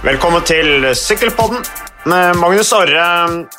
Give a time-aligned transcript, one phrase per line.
[0.00, 1.60] Velkommen til Sykkelpodden.
[2.40, 3.04] Magnus Orre,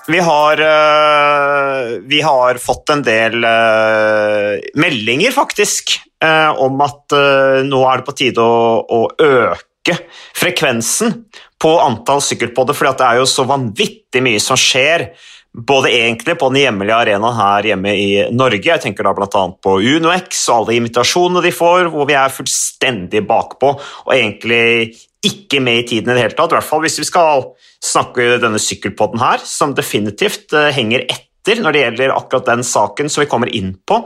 [0.10, 7.14] vi har, eh, vi har fått en del eh, meldinger, faktisk, eh, om at
[7.62, 10.00] nå er det på tide å, å øke
[10.34, 11.14] frekvensen
[11.62, 15.12] på antall sykkelpodder, for det er jo så vanvittig mye som skjer.
[15.54, 19.46] Både egentlig på den hjemlige arenaen her hjemme i Norge, jeg tenker da bl.a.
[19.62, 25.62] på UnoX og alle invitasjonene de får, hvor vi er fullstendig bakpå og egentlig ikke
[25.62, 26.54] med i tiden i det hele tatt.
[26.54, 27.52] I hvert fall hvis vi skal
[27.84, 33.10] snakke denne sykkelpodden her, som definitivt eh, henger etter når det gjelder akkurat den saken
[33.10, 33.98] som vi kommer inn på.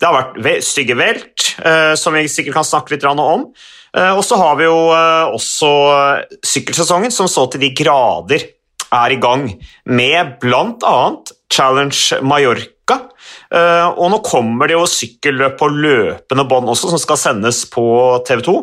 [0.00, 3.48] Det har vært stygge velt, eh, som vi sikkert kan snakke litt om.
[3.96, 4.78] Eh, Og så har vi jo
[5.36, 5.70] også
[6.44, 8.48] sykkelsesongen som så til de grader
[8.90, 9.46] er i gang
[9.86, 10.96] med bl.a.
[11.52, 13.06] Challenge Mallorca.
[13.50, 17.82] Og nå kommer det jo sykkelløp på løpende bånd også, som skal sendes på
[18.26, 18.54] TV 2.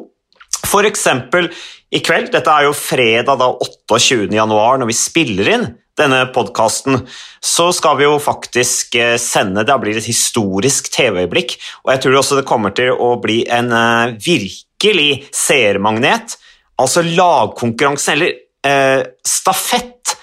[0.68, 1.50] For eksempel
[1.96, 4.28] i kveld, dette er jo fredag da 28.
[4.36, 5.68] januar når vi spiller inn
[5.98, 7.00] denne podkasten,
[7.42, 12.20] så skal vi jo faktisk eh, sende Det blir et historisk TV-øyeblikk, og jeg tror
[12.20, 16.38] også det kommer til å bli en eh, virkelig seermagnet.
[16.78, 18.36] Altså lagkonkurransen, eller
[18.68, 20.14] eh, stafett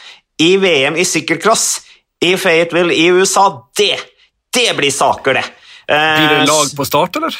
[0.45, 1.67] i VM i sykkelcross
[2.25, 3.97] i Fayetteville i USA, det,
[4.55, 5.45] det blir saker, det.
[5.89, 7.37] Eh, Blir det lag på start, eller?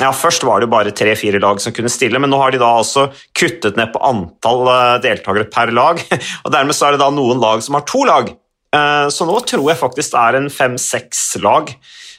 [0.00, 2.60] Ja, Først var det jo bare tre-fire lag som kunne stille, men nå har de
[2.60, 6.02] da også kuttet ned på antall eh, deltakere per lag.
[6.44, 8.28] og Dermed så er det da noen lag som har to lag.
[8.76, 11.72] Eh, Så nå tror jeg faktisk det er en fem-seks lag,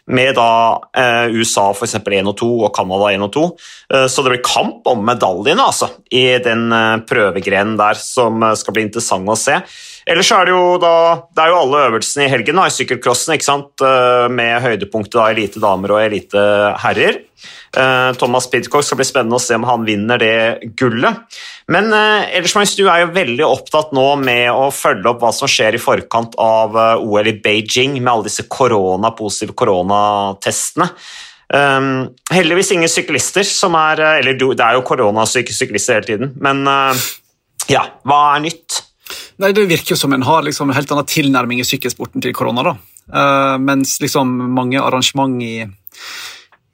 [0.08, 1.98] med da eh, USA f.eks.
[2.00, 3.45] 1 og 2 og Canada 1 og 2.
[3.94, 6.72] Eh, Så det blir kamp om medaljene altså, i den
[7.05, 9.59] prøvegrenen der, som skal bli interessant å se.
[10.08, 10.94] Ellers er det jo da
[11.36, 13.84] Det er jo alle øvelsene i helgen da, i sykkelcrossen, ikke sant?
[13.84, 16.44] Eh, med høydepunktet da elite damer og elite
[16.84, 17.20] herrer.
[17.78, 21.38] Eh, Thomas Pidcock skal bli spennende å se om han vinner det gullet.
[21.74, 25.34] Men eh, ellers, Magnus, du er jo veldig opptatt nå med å følge opp hva
[25.36, 30.92] som skjer i forkant av OL i Beijing, med alle disse korona, positive koronatestene.
[31.48, 36.67] Um, heldigvis ingen syklister som er Eller det er jo koronasyke syklister hele tiden, men
[36.67, 37.06] uh,
[37.72, 38.82] ja, hva er nytt?
[39.37, 42.33] Nei, Det virker jo som en har liksom en helt annen tilnærming i sykkelsporten til
[42.33, 42.64] korona.
[42.64, 42.77] da.
[43.08, 45.65] Uh, mens liksom mange arrangement i,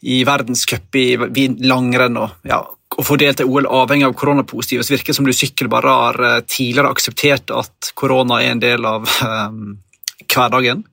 [0.01, 2.63] i verdenscup, i i langrenn og ja,
[2.97, 5.97] å få delt i OL avhengig av koronapositive, så virker det som du sykkel bare
[5.99, 9.59] har uh, tidligere akseptert at korona er en del av eh,
[10.33, 10.83] hverdagen.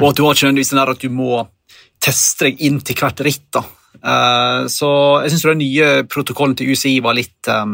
[0.00, 1.44] Og at du har ikke nødvendigvis den der at du må
[2.04, 3.46] teste deg inn til hvert ritt.
[3.54, 3.64] da.
[4.04, 4.88] Uh, så
[5.24, 7.64] jeg syns den nye protokollen til UCI var litt eh,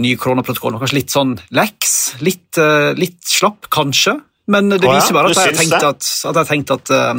[0.00, 1.94] nye koronaprotokollen var kanskje litt sånn leks.
[2.24, 4.16] Litt, eh, litt slapp, kanskje.
[4.48, 7.18] Men det ja, viser bare at jeg har at, at, jeg tenkte at eh,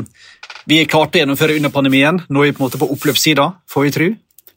[0.70, 2.24] vi er klarte å gjennomføre under pandemien.
[2.30, 4.10] Nå er vi på en måte på oppløpssida, får vi tro.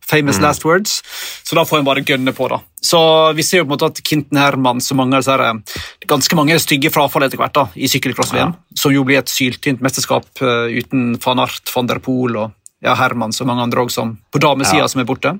[0.02, 0.42] Famous Mm.
[0.42, 1.02] last words.
[1.44, 2.48] Så da får en bare gønne på.
[2.48, 2.58] da.
[2.82, 5.80] Så Vi ser jo på en måte at Kinten Herman så mange av disse eh,
[6.06, 10.26] ganske mange stygge frafall etter hvert da, i sykkelcross-VM, som jo blir et syltynt mesterskap
[10.42, 14.40] eh, uten van Art, van der Poel og ja, Herman og mange andre som på
[14.42, 14.88] damesida Ja.
[14.90, 15.36] som er borte.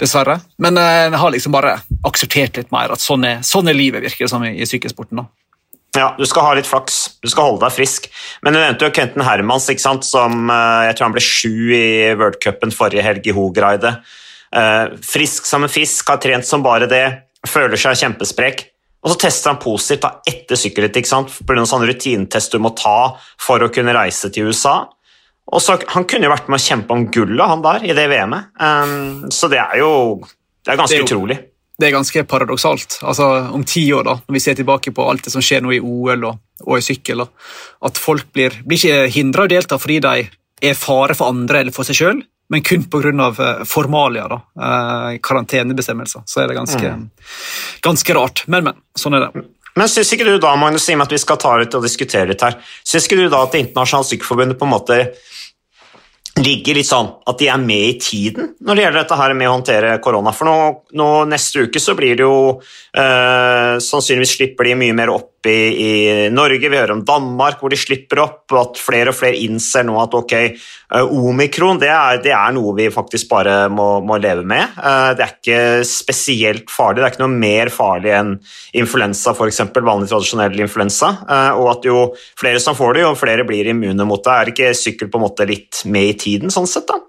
[0.00, 0.40] Dessverre.
[0.58, 1.76] Men eh, jeg har liksom bare
[2.08, 5.22] akseptert litt mer at sånn er, sånn er livet, virker det som, i, i sykkelsporten.
[5.22, 5.26] da.
[5.96, 7.18] Ja, du skal ha litt flaks.
[7.20, 8.06] Du skal holde deg frisk.
[8.42, 11.52] Men du nevnte jo Kenton Hermans, ikke sant, som eh, jeg tror han ble sju
[11.76, 11.86] i
[12.16, 13.96] worldcupen forrige helg i Hogereide.
[14.56, 17.04] Eh, frisk som en fisk, har trent som bare det,
[17.48, 18.66] føler seg kjempesprek.
[19.02, 22.52] Og så tester han positivt da, etter sykkelritt, ikke sant, på grunn av sånn rutinetest
[22.54, 24.76] du må ta for å kunne reise til USA.
[25.52, 28.08] Og så, Han kunne jo vært med å kjempe om gullet, han der, i det
[28.08, 28.52] VM-et.
[28.62, 30.22] Um, så det er jo
[30.62, 31.38] det er ganske Det er jo- utrolig.
[31.80, 32.98] Det er ganske paradoksalt.
[33.02, 35.72] Altså, Om ti år, da, når vi ser tilbake på alt det som skjer nå
[35.74, 37.26] i OL og, og i sykkel, da,
[37.82, 40.28] at folk blir, blir ikke hindra å delta fordi de
[40.62, 43.64] er fare for andre eller for seg sjøl, men kun pga.
[43.66, 46.22] formalia, da, eh, karantenebestemmelser.
[46.24, 47.10] Så er det ganske,
[47.82, 48.44] ganske rart.
[48.46, 48.74] Men, men.
[48.96, 49.44] Sånn er det.
[49.78, 51.84] Men syns ikke du da, Magnus, i og med at vi skal ta litt og
[51.86, 54.98] diskutere litt her, syns ikke du da at Det internasjonale sykkelforbundet på en måte
[56.40, 59.48] ligger litt sånn at de er med i tiden når det gjelder dette her med
[59.50, 60.32] å håndtere korona?
[60.36, 60.56] For nå,
[60.96, 65.60] nå neste uke så blir det jo eh, Sannsynligvis slipper de mye mer opp i,
[65.86, 65.92] i
[66.32, 66.68] Norge.
[66.68, 69.96] Vi hører om Danmark hvor de slipper opp, og at flere og flere innser nå
[70.02, 74.44] at ok, eh, omikron det er, det er noe vi faktisk bare må, må leve
[74.48, 74.76] med.
[74.78, 77.00] Eh, det er ikke spesielt farlig.
[77.00, 78.34] Det er ikke noe mer farlig enn
[78.82, 79.62] influensa, f.eks.
[79.78, 81.14] vanlig tradisjonell influensa.
[81.26, 82.04] Eh, og at jo
[82.40, 84.36] flere som får det, jo flere blir immune mot det.
[84.36, 86.86] Er ikke sykkel på en måte litt med i tiden, sånn sett?
[86.90, 87.00] da?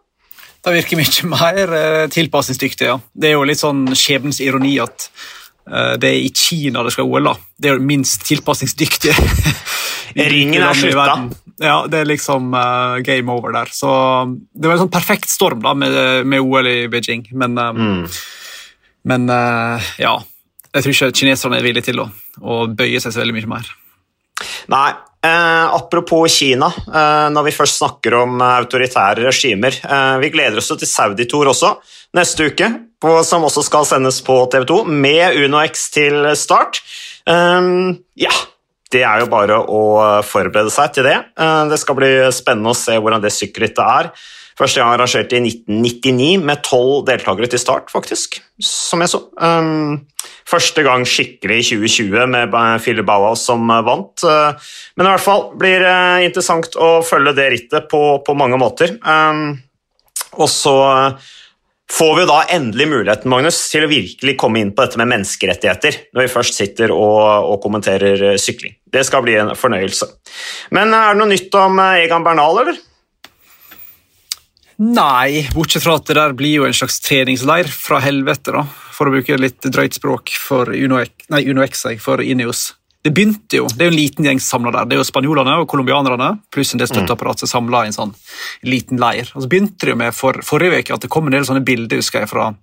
[0.64, 1.78] Det virker mye mer
[2.14, 2.90] tilpasningsdyktig.
[2.92, 3.00] ja.
[3.14, 5.10] Det er jo litt sånn skjebnens ironi at
[5.64, 7.30] det er i Kina det skal OL.
[7.30, 7.34] da.
[7.56, 9.16] Det er jo det minst tilpasningsdyktige.
[10.34, 11.16] Ringen er slutta.
[11.64, 13.72] Ja, det er liksom uh, game over der.
[13.72, 13.90] Så
[14.54, 15.96] det var en sånn perfekt storm da med,
[16.28, 17.28] med OL i Beijing.
[17.32, 18.08] Men um, Mm.
[19.04, 20.14] Men uh, ja,
[20.74, 22.06] jeg tror ikke kineserne er villige til å,
[22.40, 23.72] å bøye seg så veldig mye mer.
[24.72, 24.94] Nei,
[25.24, 29.72] Eh, apropos Kina, eh, når vi først snakker om autoritære regimer.
[29.72, 31.78] Eh, vi gleder oss til Saudi-tour også
[32.18, 32.68] neste uke,
[33.00, 36.82] på, som også skal sendes på TV 2, med UnoX til start.
[37.26, 38.36] Eh, ja,
[38.92, 39.84] det er jo bare å
[40.28, 41.18] forberede seg til det.
[41.40, 44.12] Eh, det skal bli spennende å se hvordan det sykkelrittet er.
[44.60, 49.24] Første gang arrangert i 1999 med tolv deltakere til start, faktisk, som jeg så.
[49.42, 50.04] Um,
[50.50, 54.26] første gang skikkelig i 2020 med Philip Ballas som vant.
[54.26, 54.54] Uh,
[54.98, 58.94] men i hvert fall blir det interessant å følge det rittet på, på mange måter.
[59.02, 59.58] Um,
[60.38, 60.78] og så
[61.94, 66.00] får vi da endelig muligheten Magnus, til å virkelig komme inn på dette med menneskerettigheter
[66.14, 68.78] når vi først sitter og, og kommenterer sykling.
[68.94, 70.10] Det skal bli en fornøyelse.
[70.78, 72.82] Men er det noe nytt om Egan Bernal, eller?
[74.84, 79.08] Nei, bortsett fra at det der blir jo en slags treningsleir fra helvete, da, for
[79.08, 82.74] å bruke litt drøyt språk for UnoX, nei, UnoX for Ineos.
[83.04, 84.86] Det begynte jo, det er jo en liten gjeng samla der.
[84.88, 88.14] Det er jo spanjolene og colombianerne pluss en del støtteapparat som samla i en sånn
[88.64, 89.28] liten leir.
[89.36, 91.66] Og Så begynte det jo med for forrige uke at det kom en del sånne
[91.68, 92.54] bilder husker jeg, fra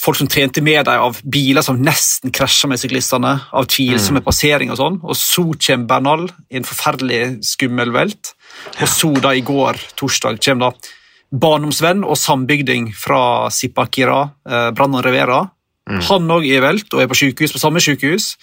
[0.00, 4.28] folk som trente med dem av biler som nesten krasja med syklistene, av tvilsomme mm.
[4.30, 5.00] passeringer og sånn.
[5.04, 7.22] Og så kommer Bernal i en forferdelig
[7.52, 8.32] skummel velt.
[8.78, 10.96] Og så da i går, torsdag, kommer da
[11.28, 15.42] barndomsvenn og sambygding fra Sipakira, eh, Brannan Rivera.
[15.88, 16.00] Mm.
[16.08, 18.34] Han òg er velt og er på sykehus, på samme sykehus.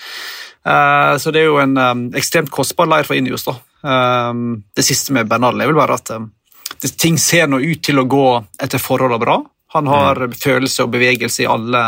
[0.65, 3.45] Eh, så det er jo en um, ekstremt kostbar leir for Inius.
[3.45, 3.57] da.
[3.85, 6.31] Um, det siste med Bernal er vel bare at um,
[6.81, 8.25] det, ting ser nå ut til å gå
[8.61, 9.39] etter forholdene bra.
[9.77, 10.35] Han har mm.
[10.39, 11.85] følelse og bevegelse i alle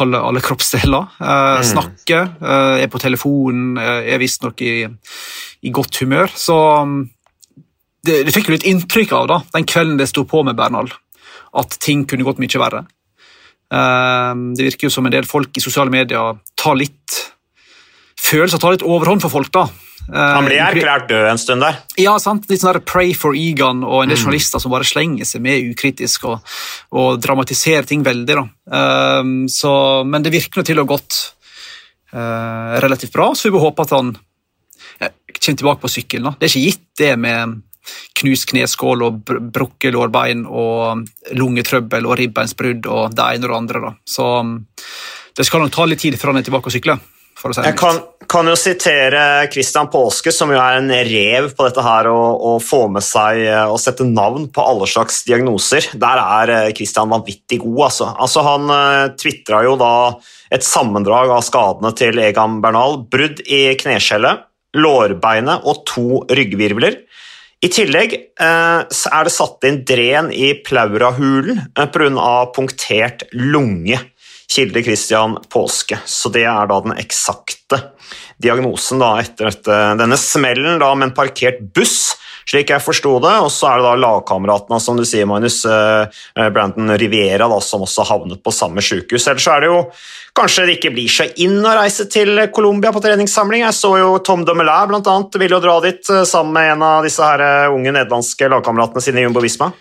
[0.00, 1.16] alle kroppsdeler.
[1.18, 1.64] Eh, mm.
[1.66, 6.30] Snakker, eh, er på telefonen, er visstnok i, i godt humør.
[6.32, 7.02] Så um,
[8.06, 10.90] det, det fikk jo litt inntrykk av da, den kvelden det sto på med Bernal,
[11.56, 12.86] at ting kunne gått mye verre.
[13.70, 17.20] Uh, det virker jo som en del folk i sosiale medier tar litt
[18.20, 19.50] følelser tar litt overhånd for folk.
[19.54, 19.66] da.
[20.10, 21.78] Uh, Han blir erklært død en stund der.
[22.00, 22.48] Ja, sant?
[22.50, 24.24] Litt sånn der Pray for Egan og en del mm.
[24.24, 26.56] journalister som bare slenger seg med ukritisk og,
[26.96, 28.38] og dramatiserer ting veldig.
[28.40, 28.46] da.
[28.74, 29.72] Uh, så,
[30.06, 31.20] men det virker nå til å ha gått
[32.14, 34.14] uh, relativt bra, så vi får håpe at han
[35.00, 36.34] kommer tilbake på sykkelen.
[36.36, 37.60] Det er ikke gitt, det med
[38.20, 41.06] knust kneskål og brukket lårbein og
[41.36, 43.86] lungetrøbbel og ribbeinsbrudd og det ene og det andre.
[43.86, 43.94] Da.
[44.04, 44.58] Så um,
[45.36, 47.00] det skal nok ta litt tid før han er tilbake og sykler.
[47.40, 47.96] Si jeg kan,
[48.28, 52.82] kan, jo sitere Christian Påske, som jo er en rev på dette her å få
[52.92, 55.88] med seg og sette navn på alle slags diagnoser.
[56.02, 58.10] Der er eh, Christian vanvittig god, altså.
[58.12, 59.94] altså han uh, eh, tvitra jo da
[60.52, 63.00] et sammendrag av skadene til Egan Bernal.
[63.08, 64.44] Brudd i kneskjellet,
[64.76, 67.00] lårbeinet og to ryggvirvler.
[67.60, 72.30] I tillegg eh, er det satt inn dren i Plaurahulen eh, pga.
[72.56, 74.00] punktert lunge.
[74.50, 76.00] Kilde Christian Påske.
[76.08, 77.78] Så det er da den eksakte
[78.40, 82.16] diagnosen da, etter dette, denne smellen da, med en parkert buss
[82.50, 83.34] slik jeg forsto det.
[83.44, 87.60] Og så er det da lagkameratene, som du sier, Magnus, eh, eh, Brandon Rivera, da,
[87.64, 89.28] som også havnet på samme sykehus.
[89.30, 89.82] Ellers er det jo
[90.36, 93.64] kanskje det ikke blir så inn å reise til Colombia på treningssamling.
[93.66, 95.20] Jeg så jo Tom Dumoulin bl.a.
[95.36, 99.22] ville jo dra dit eh, sammen med en av disse her unge nederlandske lagkameratene sine
[99.22, 99.72] i Jumbo Visma.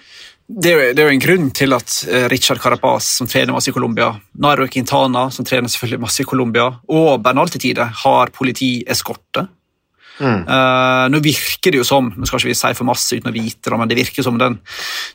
[0.49, 1.95] Det er, jo, det er, jo, en grunn til at
[2.31, 4.07] Richard Carapaz, som trener masse i Colombia,
[4.41, 9.45] Nairo Quintana, som trener selvfølgelig masse i Colombia, og Bernal til tider har politieskorte
[10.19, 10.45] Mm.
[10.45, 13.35] Uh, nå virker det jo som nå skal ikke vi si for masse uten å
[13.35, 14.59] vite det, men det virker som den,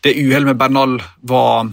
[0.04, 1.68] det uhellet med Bernal var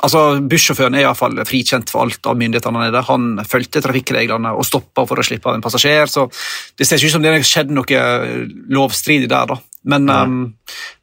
[0.00, 3.02] altså Bussjåføren er iallfall frikjent for alt av myndighetene nede.
[3.08, 6.08] Han fulgte trafikkreglene og stoppa for å slippe av en passasjer.
[6.08, 6.28] så
[6.76, 8.04] Det ser ikke ut som det har skjedd noe
[8.72, 9.52] lovstridig der.
[9.52, 9.58] da.
[9.82, 10.54] Men, um,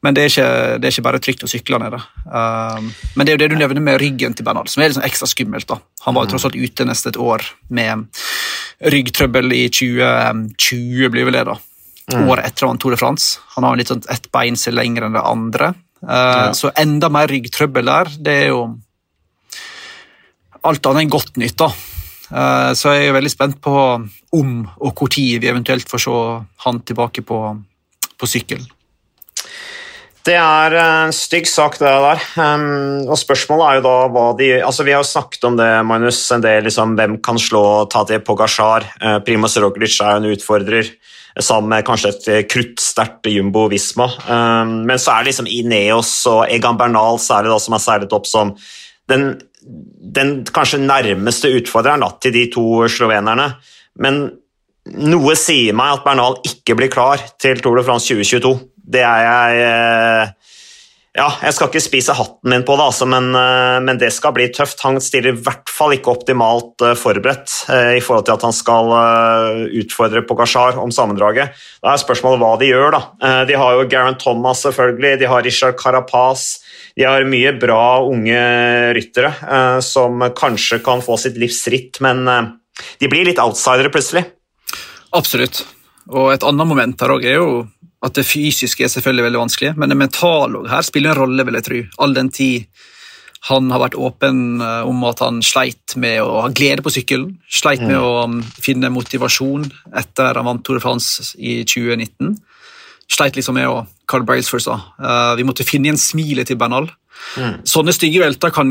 [0.06, 2.00] men det, er ikke, det, er ikke, bare trygt å sykle nede.
[2.30, 5.00] Um, men det er jo det du nevner med ryggen til Bernhard, som er litt
[5.00, 5.68] sånn ekstra skummelt.
[5.70, 5.80] da.
[6.06, 8.06] Han var jo tross alt ute nesten et år med
[8.82, 11.46] ryggtrøbbel i 2020, blir vel det.
[11.50, 11.58] da.
[12.14, 12.30] Mm.
[12.30, 13.42] Året etter han Tour de France.
[13.56, 15.74] Han har litt sånn ett bein som er lengre enn det andre.
[16.04, 16.52] Uh, ja.
[16.56, 18.62] Så enda mer ryggtrøbbel der, det er jo
[20.68, 21.58] alt annet enn godt nytt.
[21.60, 21.72] da.
[22.28, 23.74] Uh, så jeg er veldig spent på
[24.36, 24.50] om
[24.84, 26.16] og hvor tid vi eventuelt får se
[26.66, 27.42] han tilbake på
[28.18, 28.64] på sykkel.
[30.28, 32.24] Det er en stygg sak, det der.
[32.36, 35.68] Um, og spørsmålet er jo da hva de altså Vi har jo snakket om det,
[35.88, 37.62] Magnus, en del liksom, hvem kan slå
[37.94, 38.90] Tadej Pogasjar.
[39.00, 40.90] Uh, Primoz Roglic er jo en utfordrer,
[41.40, 44.10] sammen med kanskje et uh, kruttsterkt Jumbo Visma.
[44.28, 48.18] Um, men så er det liksom Ineos og Egan Bernal særlig da, som er seilet
[48.20, 48.52] opp som
[49.08, 49.30] den,
[50.20, 53.54] den kanskje nærmeste utfordreren da, til de to slovenerne.
[54.04, 54.26] Men
[54.96, 58.56] noe sier meg at Bernal ikke blir klar til Tour de France 2022.
[58.88, 60.36] Det er jeg eh,
[61.18, 64.36] ja, jeg skal ikke spise hatten min på det, altså, men, eh, men, det skal
[64.36, 64.84] bli tøft.
[64.86, 67.56] Han stiller i hvert fall ikke optimalt uh, forberedt
[67.98, 68.94] i forhold til at han skal
[69.82, 71.58] utfordre Pogasjar om sammendraget.
[71.82, 72.94] Da er spørsmålet hva de gjør.
[72.94, 73.02] da.
[73.50, 75.20] de har jo Garen Thomas, selvfølgelig.
[75.24, 76.46] De har Richard Carapaz.
[76.98, 78.40] De har mye bra unge
[78.98, 79.34] ryttere
[79.86, 82.26] som kanskje kan få sitt livs ritt, men
[83.02, 84.26] de blir litt outsidere plutselig.
[85.16, 85.64] Absolutt.
[86.12, 87.50] Og et annet moment her også er jo
[88.06, 91.58] at det fysiske er selvfølgelig veldig vanskelig, men det mentale her spiller en rolle, vil
[91.58, 91.80] jeg tro.
[92.06, 92.68] All den tid
[93.48, 97.36] han har vært åpen eh, om at han sleit med å ha glede på sykkelen.
[97.50, 98.04] Sleit med mm.
[98.04, 102.36] å um, finne motivasjon etter han vant Tour de France i 2019.
[103.08, 104.80] Sleit liksom med å Carl Brailsford sa.
[105.00, 106.90] Uh, vi måtte finne igjen smilet til Bernal.
[107.38, 107.62] Mm.
[107.68, 108.70] Sånne stygge velter kan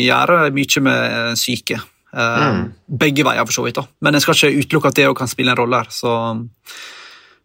[0.00, 1.78] gjøre mye med syke.
[2.16, 2.64] Uh, mm.
[3.02, 3.76] Begge veier, for så vidt.
[3.76, 3.86] da.
[4.00, 5.92] Men jeg skal ikke utelukke at det kan spille en rolle her.
[5.92, 6.12] så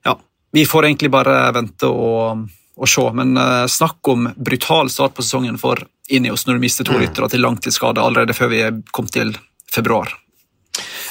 [0.05, 0.15] ja,
[0.51, 2.45] vi får egentlig bare vente og,
[2.77, 3.05] og se.
[3.17, 7.29] Men uh, snakk om brutal start på sesongen for Ineos når du mister to mm.
[7.31, 9.35] til langtidsskade allerede før vi kom til
[9.71, 10.11] februar.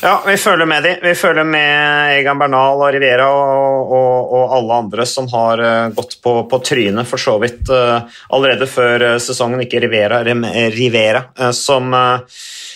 [0.01, 0.95] Ja, vi følger med de.
[1.03, 5.91] Vi følger med Egan Bernal og Rivera og, og, og alle andre som har uh,
[5.97, 8.01] gått på, på trynet, for så vidt uh,
[8.33, 9.61] allerede før sesongen.
[9.67, 11.93] Ikke Rivera, Rivera som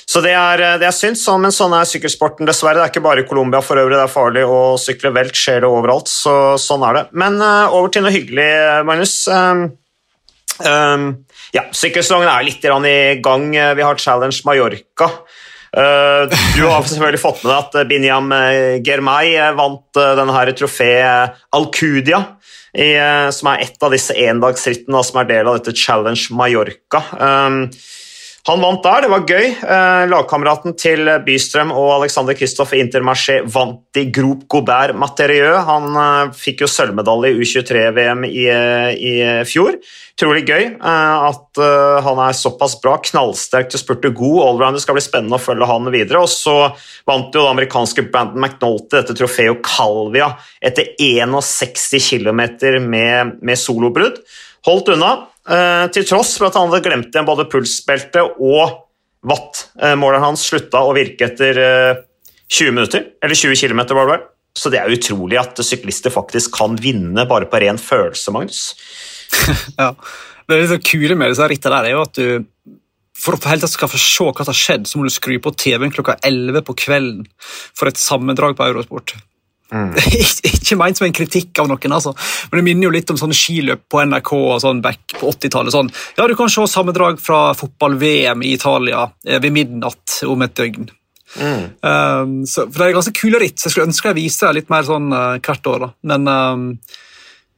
[0.04, 2.76] så det er, eh, det er synd, men sånn er sykkelsporten dessverre.
[2.78, 5.64] Det er ikke bare i Colombia for øvrig, det er farlig å sykle velt, skjer
[5.64, 6.10] det overalt.
[6.12, 7.04] Så sånn er det.
[7.16, 8.50] Men over til noe hyggelig,
[8.84, 9.16] Magnus.
[9.32, 9.64] Um,
[10.60, 11.08] um,
[11.56, 13.48] ja, Sykkelsesongen er litt i gang.
[13.50, 15.10] Vi har Challenge Mallorca.
[15.74, 18.34] Uh, du har selvfølgelig fått med deg at Binyam
[18.86, 22.24] Germay vant denne her trofeet Alcudia.
[22.74, 27.04] Som er et av disse endagsrittene som er del av dette Challenge Mallorca.
[28.44, 29.46] Han vant der, det var gøy.
[29.56, 35.62] Eh, lagkameraten til Bystrøm og Alexander Kristoff Intermarché vant i Grop Gobert Materieux.
[35.64, 39.14] Han eh, fikk jo sølvmedalje i U23-VM i, eh, i,
[39.48, 39.80] fjor.
[40.12, 41.62] Utrolig gøy eh, at
[42.04, 44.42] han er såpass bra, knallsterk til spurte god.
[44.50, 46.26] Allrounder skal bli spennende å følge han videre.
[46.28, 46.58] Og så
[47.08, 52.44] vant jo det amerikanske Brandon McNulty dette trofeo Calvia etter 61 km
[52.92, 54.20] med, med solobrudd.
[54.68, 55.16] Holdt unna.
[55.44, 58.78] Eh, til tross for at han hadde glemt igjen både pulsbelte og
[59.28, 61.60] watt-måleren eh, hans slutta å virke etter
[62.48, 63.82] 20 eh, minutter, eller 20 km.
[64.54, 68.62] Så det er utrolig at syklister faktisk kan vinne bare på ren følelse, Magnus.
[69.80, 69.92] ja,
[70.46, 72.70] Det er litt så kule med disse rittene der er jo at du
[73.14, 75.52] for å helt skal få se hva som har skjedd, så må du skru på
[75.54, 79.14] TV-en klokka 11 på kvelden for et sammendrag på Eurosport.
[79.73, 79.94] Mm.
[80.50, 82.12] ikke ment som en kritikk av noen, altså.
[82.50, 85.75] men det minner jo litt om sånne skiløp på NRK og sånn back på 80-tallet.
[85.75, 85.90] Sånn.
[86.18, 90.90] Ja, du kan se sammendrag fra fotball-VM i Italia eh, ved midnatt om et døgn.
[91.35, 91.62] Mm.
[91.83, 94.71] Um, så, for Det er ganske kule ritt, så jeg skulle ønske jeg viste litt
[94.71, 95.87] mer sånn uh, hvert år.
[95.87, 95.90] da.
[96.12, 96.68] Men um,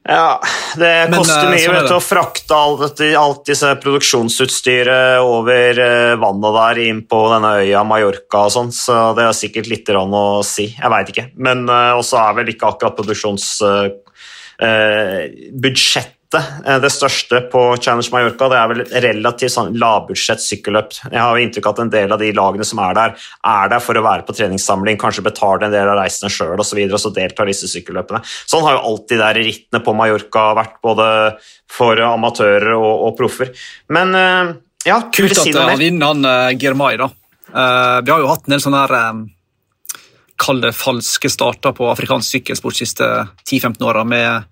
[0.07, 0.39] ja,
[0.79, 6.57] det koster uh, mye vet du, å frakte alt, alt disse produksjonsutstyret over uh, vannet
[6.57, 10.41] der inn på denne øya Mallorca og sånn, så det er sikkert litt rann å
[10.47, 10.71] si.
[10.73, 11.27] Jeg veit ikke.
[11.37, 14.03] Men uh, også er vel ikke akkurat produksjonsbudsjett
[14.57, 18.49] Eh, det største på Challenge Mallorca.
[18.51, 20.95] Det er vel relativt sånn lavbudsjett sykkelløp.
[21.05, 23.15] Jeg har jo inntrykk av at en del av de lagene som er der,
[23.47, 26.81] er der for å være på treningssamling, kanskje betale en del av reisene sjøl osv.,
[26.83, 28.23] og, og så deltar disse sykkelløpene.
[28.49, 31.07] Sånn har jo alltid de rittene på Mallorca vært, både
[31.71, 33.55] for amatører og, og proffer.
[33.93, 34.53] Men eh,
[34.87, 37.09] ja, Kult at han vinner han uh, Girmay, da.
[37.47, 39.25] Uh, vi har jo hatt en del sånne her um
[40.37, 43.05] kall det falske starter på afrikansk sykkelsport de siste
[43.49, 44.45] 10-15 åra, med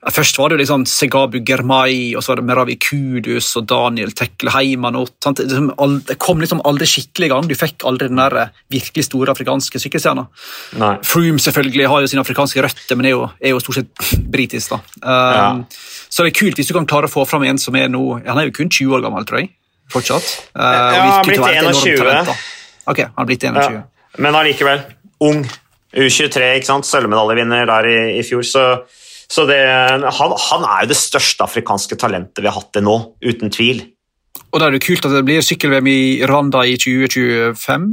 [0.00, 4.48] Først var det liksom Segabu Germay, og så var det Meravi Kudus og Daniel Tekle
[4.54, 5.12] Heimanot.
[5.20, 7.48] Det kom liksom aldri skikkelig i gang.
[7.50, 10.24] Du fikk aldri den der eh, virkelig store afrikanske sykkelstjerna.
[11.04, 14.72] Froome selvfølgelig har jo sine afrikanske røtter, men er jo, er jo stort sett britisk.
[14.72, 14.80] da.
[15.04, 15.50] Ja.
[15.52, 15.66] Um,
[16.08, 18.00] så det er kult hvis du kan klare å få fram en som er nå
[18.24, 19.52] Han er jo kun 20 år gammel, tror jeg.
[19.92, 20.30] Fortsatt.
[20.54, 21.44] Uh, ja, han har blitt
[21.84, 22.32] 21.
[22.88, 23.76] Ok, han har blitt 21.
[23.76, 24.16] Ja.
[24.16, 24.80] Men allikevel.
[25.28, 25.44] Ung.
[25.92, 26.88] U23, ikke sant?
[26.88, 28.46] sølvmedaljevinner der i, i fjor.
[28.46, 28.64] så
[29.30, 32.96] så det, han, han, er jo det største afrikanske talentet vi har hatt det nå,
[33.22, 33.84] uten tvil.
[34.50, 37.86] Og da er det kult at det blir sykkel-VM i Rwanda i 2025,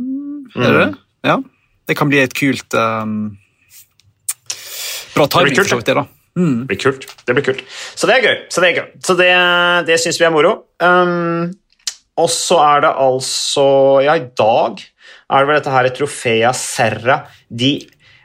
[0.56, 0.63] mm.
[0.63, 0.89] er det det?
[1.29, 1.38] Ja.
[1.88, 3.38] Det kan bli et kult um,
[5.13, 6.03] Bra timing, for så vidt, det, da.
[6.38, 6.58] Mm.
[6.65, 7.08] Det blir kult.
[7.25, 7.63] Det blir kult.
[7.98, 8.36] Så det er gøy.
[8.53, 8.89] Så det, er gøy.
[9.06, 9.29] Så det,
[9.88, 10.51] det syns vi er moro.
[10.84, 11.53] Um,
[12.17, 13.65] og så er det altså
[14.06, 17.17] Ja, i dag er det vel dette her Trofea Serra
[17.50, 17.72] di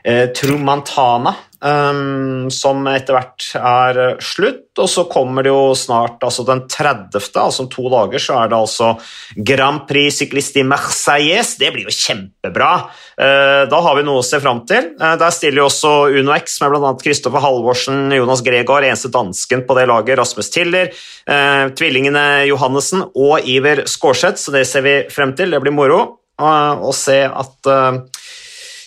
[0.07, 4.69] eh, Trumantana um, som etter hvert er slutt.
[4.81, 8.50] Og så kommer det jo snart, altså den 30., altså om to dager, så er
[8.50, 8.92] det altså
[9.37, 11.54] Grand Prix Cycliste i Marseilles.
[11.61, 12.71] Det blir jo kjempebra.
[13.16, 14.95] Uh, da har vi noe å se fram til.
[15.00, 16.95] Uh, der stiller jo også Uno X med bl.a.
[17.02, 20.90] Kristoffer Halvorsen, Jonas Gregor, eneste dansken på det laget, Rasmus Tiller,
[21.28, 25.52] uh, tvillingene Johannessen og Iver Skårseth, så det ser vi frem til.
[25.52, 26.02] Det blir moro
[26.42, 27.69] å se at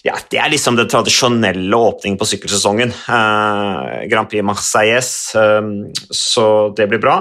[0.05, 2.91] ja, det er liksom den tradisjonelle åpningen på sykkelsesongen.
[2.93, 5.69] Eh, Grand Prix Marseilles, eh,
[6.13, 7.15] så det blir bra.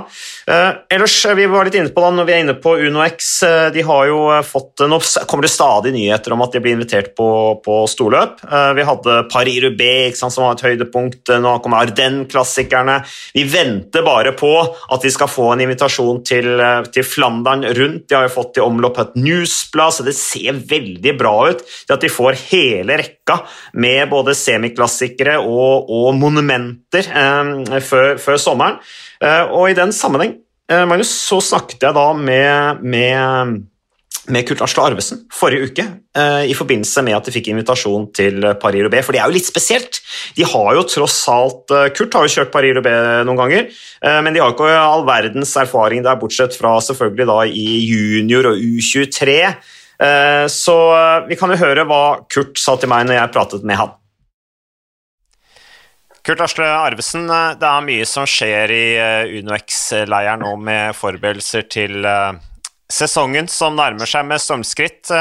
[0.46, 3.30] Eh, ellers, vi var litt inne på da, når vi er inne på UnoX,
[3.72, 4.98] de har jo fått Nå
[5.30, 7.28] kommer det stadig nyheter om at de blir invitert på,
[7.64, 8.42] på storløp.
[8.76, 11.30] vi hadde Paris-Roubais som var et høydepunkt.
[11.40, 12.98] Nå kommer Ardennes-klassikerne.
[13.36, 16.50] Vi venter bare på at de skal få en invitasjon til,
[16.92, 18.08] til Flandern rundt.
[18.10, 21.64] De har jo fått i omlopp et newsblad, så det ser veldig bra ut.
[21.86, 23.40] Det at de får hele hele rekka
[23.80, 28.80] med både semiklassikere og, og monumenter eh, før, før, sommeren.
[29.22, 30.36] Eh, og i den sammenheng
[30.70, 33.60] eh, Magnus, så snakket jeg da med, med,
[34.32, 35.84] med Kurt Asle Arvesen forrige uke
[36.16, 39.04] eh, i forbindelse med at de fikk invitasjon til Paris-Roubais.
[39.06, 40.00] For det er jo litt spesielt.
[40.36, 44.34] De har jo tross alt eh, Kurt har jo kjørt Paris-Roubais noen ganger, eh, men
[44.34, 49.38] de har ikke all verdens erfaring der, bortsett fra selvfølgelig da i junior og U23.
[49.98, 53.66] Eh, så eh, vi kan jo høre hva Kurt sa til meg når jeg pratet
[53.66, 53.94] med han.
[56.24, 58.86] Kurt Asle Arvesen, eh, det er mye som skjer i
[59.40, 62.08] UnoX-leiren nå med forberedelser til
[62.90, 65.12] sesongen som nærmer seg med stormskritt.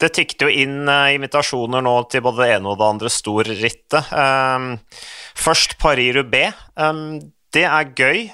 [0.00, 4.10] Det tikket jo inn invitasjoner nå til både det ene og det andre storrittet.
[5.40, 6.52] Først Paris-Roubais.
[7.50, 8.26] Det er gøy.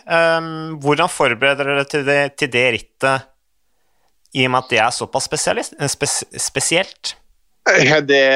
[0.82, 3.30] Hvordan forbereder dere til det, til det rittet
[4.36, 7.16] i og med at det er såpass eh, spes spesielt?
[7.82, 8.26] Ja, det,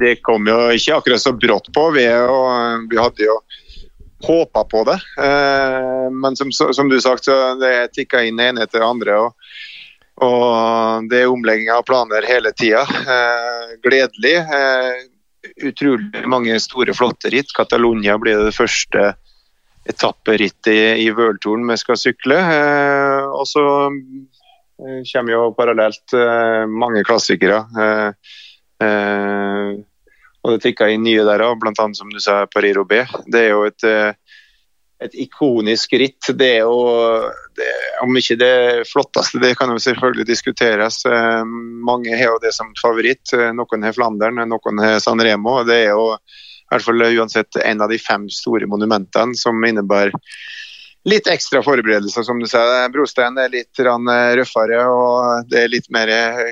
[0.00, 1.90] det kom jo ikke akkurat så brått på.
[1.96, 2.38] Vi, jo,
[2.90, 3.40] vi hadde jo
[4.24, 4.98] håpa på det.
[5.18, 9.18] Eh, men som, som, du sagt, så det tikka inn ene etter andre.
[9.18, 9.50] Og,
[10.22, 12.86] og det er omlegging av planer hele tida.
[12.86, 14.36] Eh, gledelig.
[15.64, 17.52] utrolig mange store, flotte ritt.
[17.56, 19.10] Catalonia blir det første
[19.88, 22.36] etapperittet i, i Vøltoren vi skal sykle.
[22.36, 27.64] Eh, og så eh, kommer jo parallelt eh, mange klassikere.
[30.40, 31.86] og det tikker inn nye der òg, bl.a.
[31.94, 33.10] som du sa, Paris-Roubais.
[33.28, 33.84] Det er jo et,
[35.04, 36.30] et ikonisk ritt.
[36.32, 36.78] Det er jo
[37.56, 37.68] det,
[38.00, 38.54] Om ikke det
[38.88, 41.02] flotteste, det kan jo selvfølgelig diskuteres.
[41.84, 43.34] mange har jo det som favoritt.
[43.52, 45.60] Noen har Flandern, noen har San Remo.
[45.68, 46.16] Det er jo
[46.70, 50.14] i hvert fall uansett en av de fem store monumentene som innebærer
[51.08, 52.88] litt ekstra forberedelser, som du sier.
[52.92, 56.10] Brostein er litt røffere og det er litt mer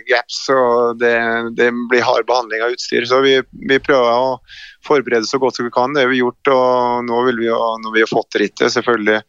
[0.09, 0.40] gaps.
[0.52, 1.12] og Det,
[1.59, 3.04] det blir hard behandling av utstyr.
[3.09, 3.37] Så vi,
[3.68, 4.38] vi, prøver å
[4.87, 5.92] forberede så godt som vi kan.
[5.94, 6.52] Det har vi gjort.
[6.54, 9.20] og Nå vil vi, når vi har fått rittet, selvfølgelig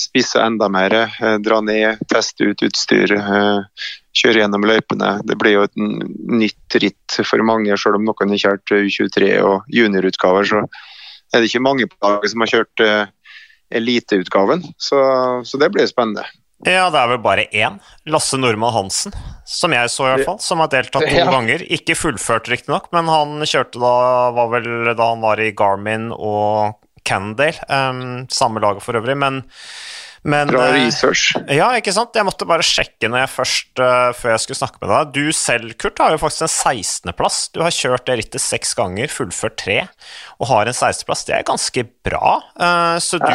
[0.00, 0.94] spisse enda mer.
[0.94, 5.20] Eh, dra ned, teste ut utstyr, eh, kjøre gjennom løypene.
[5.26, 9.68] Det blir jo et nytt ritt for mange, selv om noen har kjørt U23 og
[9.72, 10.48] juniorutgaver.
[10.48, 10.64] Så
[11.34, 13.06] er det ikke mange på laget som har kjørt eh,
[13.70, 14.64] eliteutgaven.
[14.78, 14.98] Så,
[15.44, 16.26] så det blir spennende.
[16.64, 17.76] Ja, det er vel bare én.
[18.08, 19.12] Lasse Normann Hansen,
[19.44, 20.38] som jeg så i hvert fall.
[20.40, 21.28] Som har deltatt to ja.
[21.28, 21.60] ganger.
[21.68, 23.92] Ikke fullført, riktignok, men han kjørte da
[24.36, 27.62] var vel da han var i Garmin og Cannondale.
[27.70, 29.44] Um, samme laget for øvrig, men
[30.26, 31.36] men, Bra eh, research.
[31.54, 32.16] Ja, ikke sant.
[32.16, 35.12] Jeg måtte bare sjekke når jeg først, uh, før jeg skulle snakke med deg.
[35.14, 37.38] Du selv, Kurt, har jo faktisk en 16.-plass.
[37.54, 39.78] Du har kjørt det rittet seks ganger, fullført tre,
[40.40, 41.26] og har en 16.-plass.
[41.28, 42.32] Det er ganske bra.
[42.58, 43.30] Uh, så du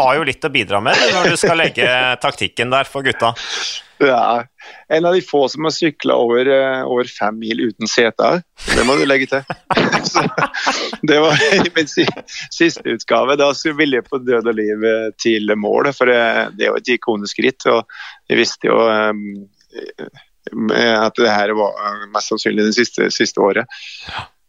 [0.00, 1.86] har jo litt å bidra med når du skal legge
[2.24, 3.34] taktikken der for gutta.
[3.98, 4.46] Ja,
[4.88, 8.42] en av de få som har sykla over, eh, over, fem mil uten seter.
[8.76, 9.42] Det må du legge til.
[11.10, 11.90] det var i min
[12.50, 13.36] siste utgave.
[13.38, 16.80] Da ville jeg på død og liv eh, til mål, for eh, det er jo
[16.80, 17.66] et ikonisk ritt.
[17.70, 17.84] Og
[18.30, 18.82] jeg visste jo
[20.44, 23.80] at det her var mest sannsynlig det siste, siste året.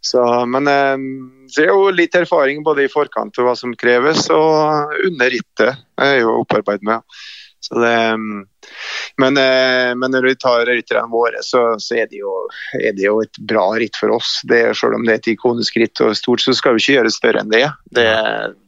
[0.05, 4.93] Så, men det er jo litt erfaring både i forkant og hva som kreves, og
[5.08, 7.01] under rittet er jo opparbeidet med.
[7.71, 8.45] Det, mm,
[9.17, 12.34] men, eh, men, når vi tar rytterne våre, så, så er, det jo,
[12.80, 14.39] er, det jo, et bra ritt for oss.
[14.43, 17.10] Det, selv om det er et ikonisk ritt og stort, så skal vi ikke gjøre
[17.10, 17.65] det større enn det.
[17.95, 18.10] Det,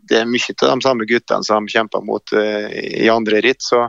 [0.09, 3.65] det er mye av de samme guttene som kjemper mot uh, i andre ritt.
[3.65, 3.83] Så,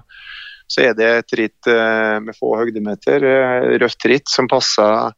[0.67, 5.15] så, er det et ritt uh, med få høydemeter, uh, røft ritt, som passer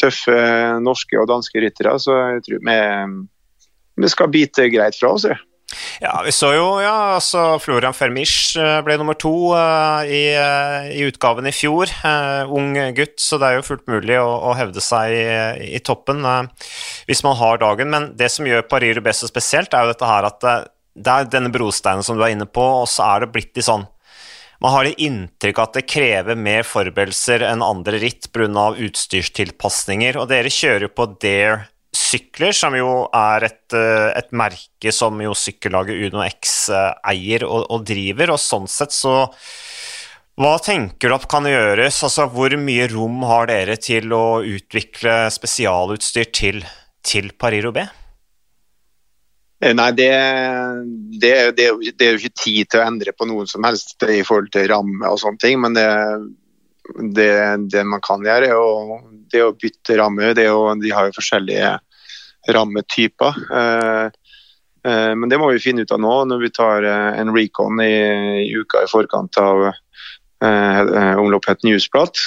[0.00, 0.34] tøffe
[0.82, 1.98] norske og danske ryttere.
[2.02, 2.78] Så jeg tror vi,
[4.02, 5.28] vi skal bite greit fra oss.
[5.28, 5.38] Ja.
[6.02, 10.90] Ja, vi så jo ja, altså Florian Fermisch eh, ble nummer to uh, i, uh,
[10.90, 11.90] i, utgaven i fjor.
[12.04, 15.24] Uh, ung gutt, så det er jo fullt mulig å, å hevde seg i,
[15.78, 16.22] i toppen
[17.08, 17.90] hvis man har dagen.
[17.92, 20.54] Men det som gjør Paris-Roubais så spesielt, er jo dette her at det,
[21.10, 23.88] er denne brosteinen som du er inne på, og så er det blitt litt sånn
[24.62, 28.70] man har det inntrykk av at det krever mer forberedelser enn andre ritt pga.
[28.86, 31.73] utstyrstilpasninger, og dere kjører jo på Dare
[32.14, 37.46] sykler, som jo er et, eh, et, merke som jo sykkellaget Uno X eh, eier
[37.48, 39.24] og, og, driver, og sånn sett så
[40.34, 42.00] hva tenker du at kan gjøres?
[42.02, 46.58] Altså, hvor mye rom har dere til å utvikle spesialutstyr til,
[47.06, 47.92] til Paris-Roubais?
[49.62, 50.10] Eh, nei, det,
[51.22, 54.24] det, det, det, er jo ikke tid til å endre på noen som helst i
[54.26, 55.62] forhold til ramme og sånne ting.
[55.62, 55.78] Men
[57.14, 60.34] det, man kan gjøre, er å, å bytte ramme.
[60.34, 61.76] Jo, de har jo forskjellige
[62.48, 63.34] rammetyper.
[63.60, 64.04] Eh,
[64.90, 67.80] eh, men det må vi finne ut av nå, når vi tar eh, en recon
[67.84, 67.94] i,
[68.44, 69.70] i uka i forkant av
[70.44, 72.18] omloppet Newsplat.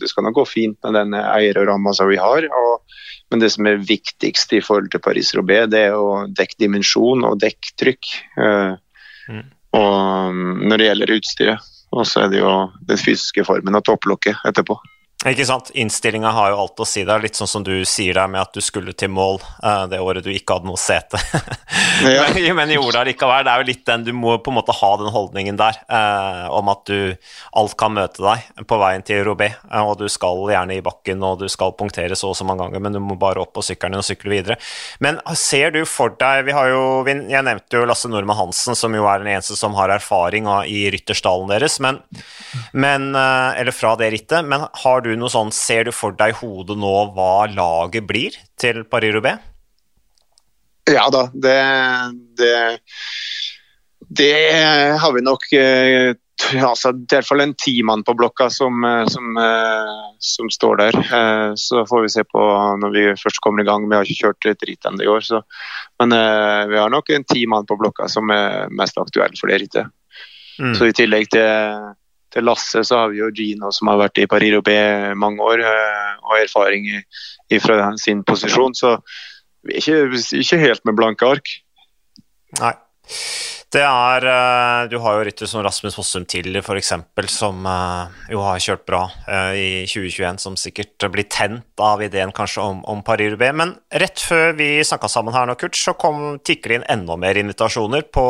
[0.00, 2.46] Det skal nok gå fint med den eierramma som vi har.
[2.48, 2.94] Og,
[3.28, 7.36] men det som er viktigst i forhold til Paris-Roubais, det er å dekke dimensjon og
[7.42, 8.14] dekktrykk.
[8.40, 9.44] Mm.
[9.76, 11.68] Og mm, når det gjelder utstyret.
[11.92, 12.54] Og så er det jo
[12.88, 14.78] den fysiske formen av topplokket etterpå.
[15.26, 15.72] Ikke sant.
[15.74, 18.54] Innstillinga har jo alt å si der, litt sånn som du sier der med at
[18.54, 21.18] du skulle til mål uh, det året du ikke hadde noe sete.
[22.06, 22.28] ja.
[22.30, 23.42] men, men gjorde det likevel.
[23.46, 26.46] Det er jo litt den Du må på en måte ha den holdningen der uh,
[26.54, 27.16] om at du
[27.58, 31.24] alt kan møte deg på veien til Robé, uh, og du skal gjerne i bakken
[31.26, 33.64] og du skal punktere så og så mange ganger, men du må bare opp på
[33.66, 34.58] sykkelen og sykle videre.
[35.02, 38.94] Men ser du for deg vi har jo, Jeg nevnte jo Lasse Nordmann Hansen, som
[38.94, 41.98] jo er den eneste som har erfaring i rytterstallen deres, men,
[42.72, 44.46] men, eller fra det rittet.
[44.46, 48.36] men har du noe sånn, Ser du for deg i hodet nå hva laget blir
[48.60, 49.52] til Paris-Roubais?
[50.86, 51.56] Ja da, det,
[52.38, 52.52] det,
[54.08, 54.52] det
[55.02, 56.12] har vi nok eh,
[56.62, 61.00] altså, Det er iallfall en timann på blokka som, eh, som, eh, som, står der.
[61.58, 62.46] Så får vi se på
[62.82, 63.88] når vi først kommer i gang.
[63.88, 65.26] Vi har ikke kjørt et ritt ennå i år.
[65.26, 65.42] Så.
[65.98, 66.14] Men
[66.70, 69.90] vi har nok en timann på blokka som er mest aktuell for det rittet.
[70.60, 70.74] Mm.
[70.78, 71.92] Så i tillegg til
[72.36, 76.34] til Lasse så har vi jo Gino som har vært i Paris-Roubais mange år og
[76.34, 76.88] har erfaring
[77.62, 78.76] fra sin posisjon.
[78.76, 78.98] Så
[79.66, 81.54] vi er ikke, ikke helt med blanke ark.
[82.60, 82.74] Nei.
[83.74, 86.92] Det er eh, Du har jo ryttere som Rasmus Fossum Tiller, f.eks.,
[87.34, 89.00] som eh, jo har kjørt bra
[89.58, 93.56] i 2021, som sikkert blir tent av ideen kanskje om, om Paris-Roubais.
[93.58, 97.18] Men rett før vi snakka sammen her nå, Kurt, så kom tikker det inn enda
[97.18, 98.26] mer invitasjoner på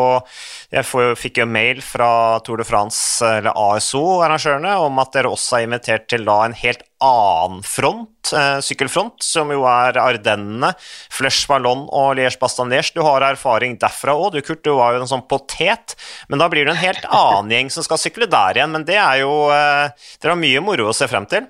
[0.72, 5.68] Jeg fikk jo mail fra Tour de France, eller ASO-arrangørene, om at dere også er
[5.68, 10.72] invitert til da en helt annen front, eh, sykkelfront, som jo er Ardennene,
[11.12, 12.80] Flesh Ballon og Liège-Bastogne.
[12.94, 15.96] Du har erfaring derfra òg, du Kurt, du var jo en sånn potet.
[16.28, 18.72] Men da blir det en helt annen gjeng som skal sykle der igjen.
[18.72, 21.46] Men det er jo eh, Dere har mye moro å se frem til?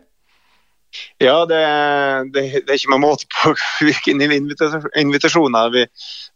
[1.21, 1.61] Ja, det,
[2.33, 3.53] det, det er ikke med måte på
[3.85, 5.85] hvilke invitasjoner vi,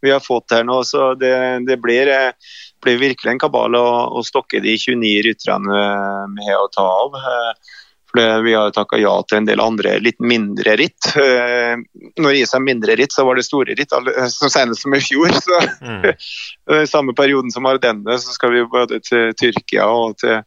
[0.03, 0.81] vi, har fått her nå.
[0.87, 1.35] Så det,
[1.69, 3.87] det blir, eh, blir, virkelig en kabal å,
[4.19, 5.85] å stokke de 29 rytterne
[6.35, 7.17] med å ta av.
[7.21, 7.79] Eh,
[8.11, 11.13] for Vi har takka ja til en del andre litt mindre ritt.
[11.15, 13.95] Når det gis seg mindre ritt, så var det store ritt,
[14.33, 15.31] så senest som i fjor.
[15.37, 16.09] så mm.
[16.83, 20.43] I samme perioden som Ardenne så skal vi både til Tyrkia og til,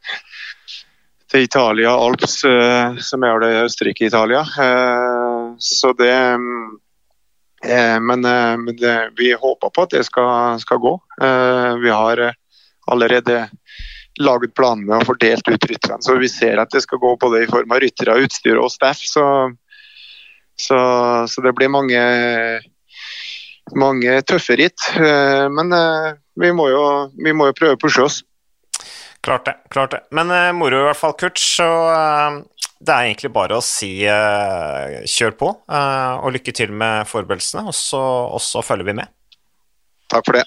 [1.31, 4.43] til Italia, Alps, eh, som er det Østerrike-Italia.
[4.67, 6.17] Eh, så det
[7.63, 8.19] Men,
[8.59, 10.91] men det, vi håper på at det skal, skal gå.
[11.79, 12.19] Vi har
[12.91, 13.37] allerede
[14.21, 16.01] laget planene og fordelt ut rytterne.
[16.03, 19.01] Så vi ser at det skal gå både i form av ryttere, utstyr og staff.
[19.09, 19.25] Så,
[20.59, 20.79] så,
[21.29, 22.03] så det blir mange,
[23.79, 24.89] mange tøffe ritt.
[24.99, 26.85] Eh, men eh, vi må jo,
[27.17, 28.21] vi må jo prøve å pushe oss.
[29.23, 29.55] Klart det.
[29.71, 30.01] klart det.
[30.11, 31.39] Men uh, moro i hvert fall, Kurt.
[31.39, 31.63] Så
[32.83, 37.63] det er egentlig bare å si kjør på, og lykke til med forberedelsene.
[37.71, 39.13] Og så, og så følger vi med.
[40.11, 40.43] Takk for det.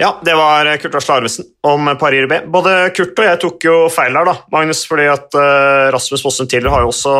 [0.00, 2.40] Ja, det var Kurt Arsle Arvesen om Paris B.
[2.52, 6.48] Både Kurt og jeg tok jo feil her, da, Magnus, fordi at uh, Rasmus Fossum
[6.50, 7.14] Tiller har jo også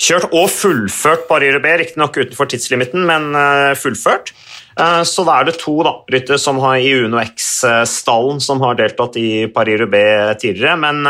[0.00, 4.34] kjørt og fullført Paris B, riktignok utenfor tidslimiten, men uh, fullført.
[4.78, 8.78] Uh, så da er det to da, ryttere som har i Uno X-stallen som har
[8.80, 10.78] deltatt i Paris-Roubais tidligere.
[10.80, 11.04] Men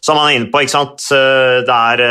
[0.00, 2.04] som han er inne på, det er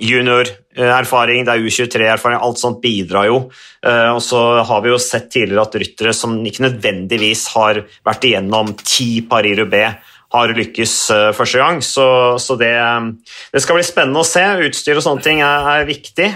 [0.00, 3.42] junior Eh, erfaring, det er U23-erfaring, alt sånt bidrar jo.
[3.84, 8.26] Eh, og så har vi jo sett tidligere at ryttere som ikke nødvendigvis har vært
[8.28, 10.92] igjennom ti Paris-Roubais, har lykkes
[11.36, 11.82] første gang.
[11.84, 12.04] Så,
[12.40, 12.70] så det,
[13.52, 14.40] det, skal bli spennende å se.
[14.64, 16.28] Utstyr og sånne ting er, er viktig.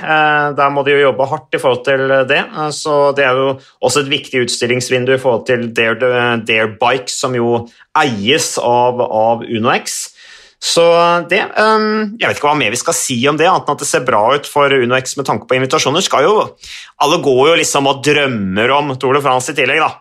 [0.59, 2.42] Der må de jo jobbe hardt i forhold til det.
[2.77, 7.40] Så det er jo også et viktig utstillingsvindu i forhold til Dare, Dare Bike, som
[7.40, 7.62] jo
[7.96, 9.96] eies av, av UnoX.
[10.62, 10.83] Så
[11.31, 13.83] det um, Jeg vet ikke hva mer vi skal si om det, annet enn at
[13.83, 16.05] det ser bra ut for UnoX med tanke på invitasjoner.
[16.05, 16.37] Skal jo,
[17.05, 19.92] alle går jo liksom og drømmer om Tour de France i tillegg, da.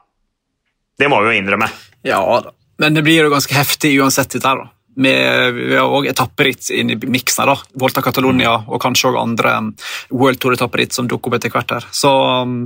[0.96, 1.68] Det må vi jo innrømme.
[2.08, 4.64] Ja da, men det blir jo ganske heftig uansett, dette her.
[4.64, 4.72] da.
[4.96, 7.58] Vi har òg etapperitt inn i miksen da.
[7.80, 9.74] Volta Catalonia og kanskje òg andre um,
[10.16, 11.74] World Tour-etapperitt som dukker opp etter hvert.
[11.76, 11.88] her.
[11.92, 12.62] Så um,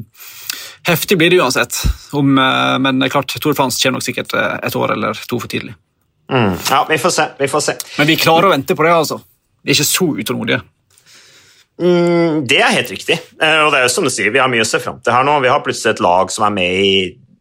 [0.85, 1.81] heftig blir det uansett.
[2.13, 5.41] Om, uh, men klart, Tour de France kommer nok sikkert uh, et år eller to
[5.41, 5.73] for tidlig.
[6.29, 6.57] Mm.
[6.69, 7.27] Ja, vi får se.
[7.39, 7.77] Vi får se.
[7.97, 9.19] Men vi klarer å vente på det, altså.
[9.63, 10.61] Vi er ikke så utålmodige.
[11.79, 13.15] Mm, det er helt riktig.
[13.39, 15.15] Eh, og det er jo som du sier, Vi har mye å se fram til
[15.15, 15.37] her nå.
[15.41, 16.93] Vi har plutselig et lag som er med i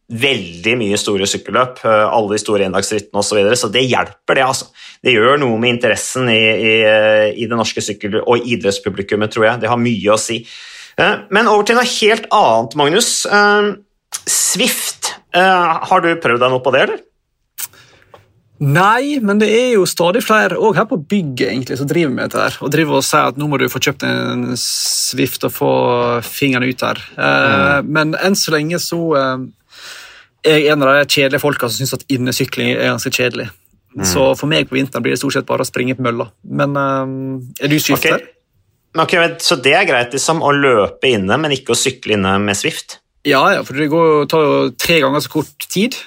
[0.09, 3.29] veldig mye store sykkelløp, eh, alle de store endagsrittene osv.
[3.29, 4.47] Så, videre, så det hjelper, det.
[4.47, 4.71] altså.
[5.05, 6.73] Det gjør noe med interessen i, i,
[7.43, 9.61] i det norske sykkel- og idrettspublikummet, tror jeg.
[9.65, 10.41] Det har mye å si.
[10.99, 13.13] Eh, men over til noe helt annet, Magnus.
[14.29, 17.03] Swift, har du prøvd deg noe på det, eller?
[18.59, 22.27] Nei, men det er jo stadig flere òg her på bygget egentlig, som driver med
[22.27, 22.43] dette.
[22.43, 25.71] her, Og driver og sier at nå må du få kjøpt en Swift og få
[26.27, 26.99] fingeren ut her.
[27.15, 27.93] Eh, mm.
[27.95, 29.47] Men enn så lenge så eh,
[30.43, 33.47] er jeg en av de kjedelige folka som syns at innesykling er ganske kjedelig.
[33.95, 34.05] Mm.
[34.11, 36.29] Så for meg på vinteren blir det stort sett bare å springe på mølla.
[36.43, 38.19] Men eh, er du skifter?
[38.19, 38.35] Okay.
[38.99, 42.59] Okay, så det er greit liksom, å løpe inne, men ikke å sykle inne med
[42.59, 42.99] Swift?
[43.29, 45.99] Ja, ja, for det går, tar jo tre ganger så kort tid.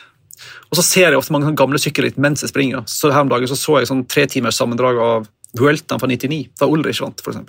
[0.71, 2.85] Og så ser jeg ofte mange gamle sykkelritt mens jeg springer.
[2.87, 5.27] Så Her om dagen så, så jeg sånn tre timers sammendrag av
[5.59, 7.41] Vueltaen fra 99, da Ulrich vant, f.eks.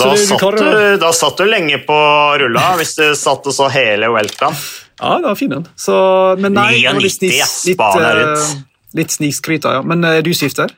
[0.00, 0.68] Da, satt du,
[1.02, 1.96] da satt du lenge på
[2.40, 4.56] rulla hvis du satt og så hele Vueltaen.
[5.00, 5.62] Ja, det var fin en.
[6.44, 7.22] Men nei, 99, litt,
[7.70, 7.78] litt,
[8.20, 8.50] litt,
[8.98, 9.80] litt snikskryt, ja.
[9.80, 10.74] Men er du skifter?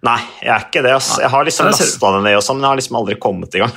[0.00, 0.94] Nei, jeg er ikke det.
[0.96, 1.18] Altså.
[1.20, 3.60] Jeg har liksom lasta den ned, og sånn, men jeg har liksom aldri kommet i
[3.60, 3.74] gang.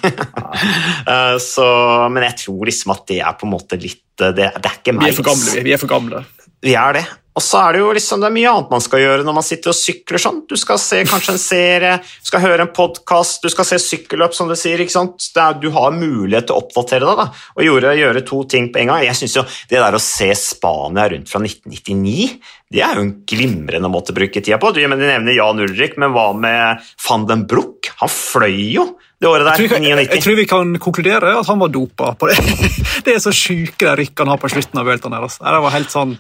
[1.10, 1.66] uh, så,
[2.14, 4.94] men jeg tror liksom at det er på en måte litt Det, det er ikke
[4.96, 5.10] meg.
[5.10, 5.66] Vi er for gamle.
[5.66, 6.24] Vi er for gamle.
[6.64, 7.04] Vi er det.
[7.34, 9.46] Og så er det jo liksom, det er mye annet man skal gjøre når man
[9.46, 10.42] sitter og sykler sånn.
[10.50, 14.36] Du skal se kanskje en serie, du skal høre en podkast, du skal se sykkelløp,
[14.38, 14.82] som du sier.
[14.84, 15.30] ikke sant?
[15.34, 18.84] Er, du har mulighet til å oppdatere deg da, og gjøre, gjøre to ting på
[18.84, 19.06] en gang.
[19.08, 22.28] Jeg synes jo Det der å se Spania rundt fra 1999,
[22.74, 24.74] det er jo en glimrende måte å bruke tida på.
[24.74, 27.90] Du, men nevner Jan Ulrik, men hva med van den Broek?
[28.02, 28.92] Han fløy jo
[29.24, 29.58] det året der.
[29.58, 32.38] Jeg tror, jeg, jeg tror vi kan konkludere at han var dopa på det.
[33.04, 35.16] Det er så sjuke rykkene han har på slutten av Vueltaen.
[35.18, 35.44] Altså.
[35.44, 36.14] Det var helt sånn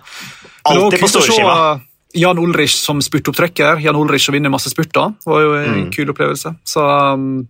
[0.69, 1.79] Alltid på storskiva.
[2.13, 3.81] Jan Ulrich som spurtopptrekker.
[3.81, 5.15] Jan Ulrich som vinner masse spurter.
[5.23, 5.87] Det var jo en mm.
[5.95, 6.53] kul opplevelse.
[6.63, 7.47] Så um,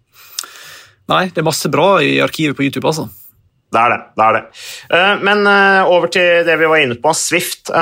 [1.11, 3.09] Nei, det er masse bra i arkivet på YouTube, altså.
[3.73, 3.99] Det er det.
[4.15, 4.43] det er det.
[4.87, 7.73] Uh, men uh, over til det vi var inne på, Swift.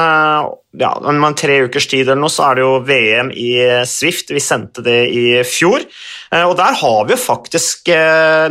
[0.79, 3.49] Ja, Om tre ukers tid eller noe, så er det jo VM i
[3.89, 4.31] Swift.
[4.31, 5.84] Vi sendte det i fjor.
[6.47, 7.91] Og der har vi jo faktisk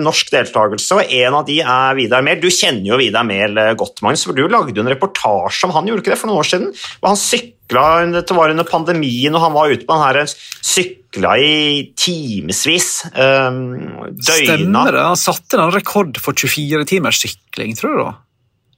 [0.04, 2.42] norsk deltakelse, og en av de er Vidar Mehl.
[2.42, 5.88] Du kjenner jo Vidar Mehl godt, Magnus, for du lagde jo en reportasje om han,
[5.88, 6.68] gjorde ikke det, for noen år siden?
[7.00, 7.88] Hvor han sykla,
[8.20, 11.59] det var under pandemien, og han var ute på den her sykla i
[11.96, 12.94] timevis.
[13.16, 14.12] Døgna.
[14.20, 15.06] Stemmer det.
[15.09, 18.11] Han satte en rekord for 24 timers sykling, tror du da?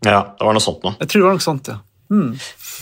[0.07, 0.95] Ja, det var noe sånt noe.
[1.03, 1.83] Jeg tror det var noe sånt, ja.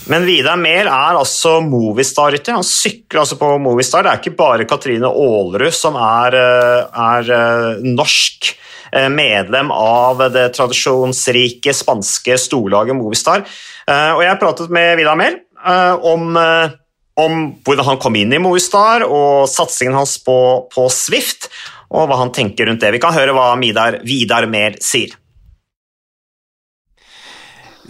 [0.09, 2.57] Men Vidar Mehl er altså Movistar-rytter.
[2.57, 4.03] Han sykler altså på Movistar.
[4.03, 8.49] Det er ikke bare Katrine Aalerud som er, eh, er eh, norsk
[8.91, 13.45] eh, medlem av det tradisjonsrike spanske storlaget Movistar.
[13.91, 15.39] Og jeg pratet med Vidar Mehl
[16.07, 16.37] om,
[17.19, 17.33] om,
[17.65, 20.37] hvordan han kom inn i Movistar og satsingen hans på,
[20.71, 21.49] på, Swift,
[21.91, 22.93] og hva han tenker rundt det.
[22.95, 25.17] Vi kan høre hva Vidar, Vidar Mehl sier.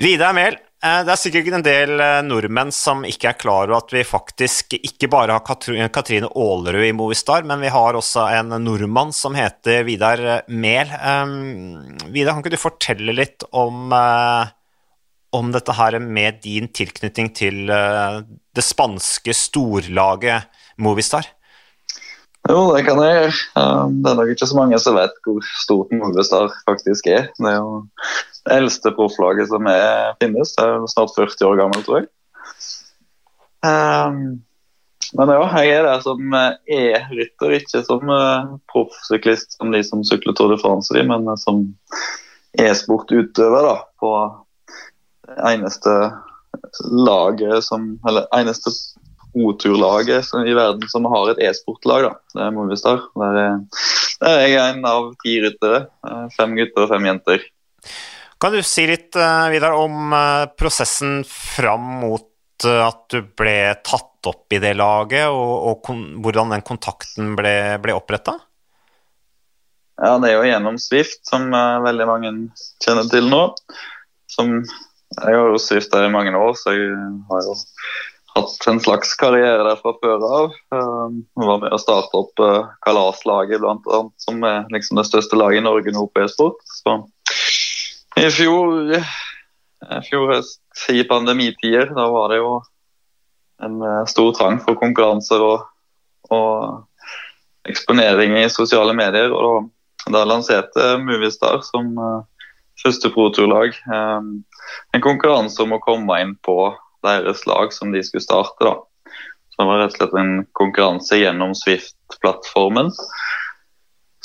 [0.02, 3.84] Vidar Mehl, Eh, det er sikkert en del eh, nordmenn som ikke er klar over
[3.84, 8.56] at vi faktisk ikke bare har Katrine Aalerud i Movistar, men vi har også en
[8.64, 10.90] nordmann som heter Vidar Mehl.
[12.10, 14.50] Vidar, kan ikke du fortelle litt om, uh,
[15.38, 20.50] om dette her med din tilknytning til det spanske storlaget
[20.82, 21.30] Movistar?
[22.50, 23.34] Jo, det kan jeg gjøre.
[24.02, 27.30] Det er nok ikke så mange som vet hvor stort Movistar faktisk er.
[27.38, 27.84] Det er jo
[28.46, 30.56] det eldste profflaget som er, finnes.
[30.58, 32.10] Det er snart 40 år gammel, tror jeg.
[33.62, 34.42] Um,
[35.18, 40.06] men ja, jeg er der som eh, e-rytter, ikke som uh, proffsyklist som de som
[40.08, 41.68] sykler Tour de France, men uh, som
[42.60, 44.12] e-sportutøver da, på
[45.28, 45.94] det eneste
[46.92, 48.72] laget som Eller eneste
[49.32, 52.04] O-turlaget i verden som har et e-sportlag.
[52.04, 53.06] da, Det er Movistar.
[53.16, 53.60] Der er,
[54.20, 55.86] der er jeg en av ti ryttere.
[56.36, 57.46] Fem gutter og fem jenter.
[58.42, 62.28] Kan du si litt, eh, Vidar, om eh, prosessen fram mot
[62.62, 67.96] at du ble tatt opp i det laget, og, og hvordan den kontakten ble, ble
[67.98, 68.36] oppretta?
[70.02, 72.32] Ja, det er jo gjennom Swift, som uh, veldig mange
[72.84, 73.42] kjenner til nå.
[74.30, 74.60] Som,
[75.18, 76.94] jeg har jo Swift der i mange år, så jeg
[77.30, 77.56] har jo
[78.36, 80.56] hatt en slags karriere der fra før av.
[80.74, 85.38] Uh, var med å starte opp uh, Kalaslaget, blant annet, som er liksom det største
[85.38, 86.62] laget i Norge nå på e-sport.
[86.78, 86.98] Så
[88.20, 90.34] i fjor, i fjor
[90.92, 92.56] i pandemitider, da var det jo
[93.64, 95.68] en uh, stor trang for konkurranser og,
[96.34, 99.32] og eksponering i sosiale medier.
[99.32, 99.70] og
[100.06, 102.24] da da lanserte Movistar som uh,
[102.82, 104.42] første proturlag um,
[104.96, 106.74] en konkurranse om å komme inn på
[107.06, 108.66] deres lag som de skulle starte.
[108.66, 108.76] da.
[109.52, 112.92] Så det var rett og slett en konkurranse gjennom Swift-plattformen.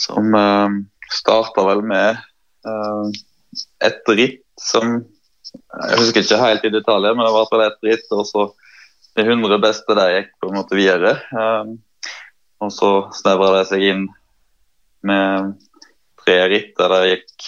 [0.00, 0.72] Som uh,
[1.12, 2.16] starta vel med
[3.84, 5.02] et ritt som
[5.56, 8.08] Jeg husker ikke helt i detalj, men det var i hvert fall et ritt.
[8.12, 8.46] Og så
[9.16, 11.14] de 100 beste der gikk på en måte videre.
[11.32, 11.76] Um,
[12.64, 14.02] og så snevra det seg inn
[15.06, 15.54] med
[16.24, 17.46] tre ritt der det gikk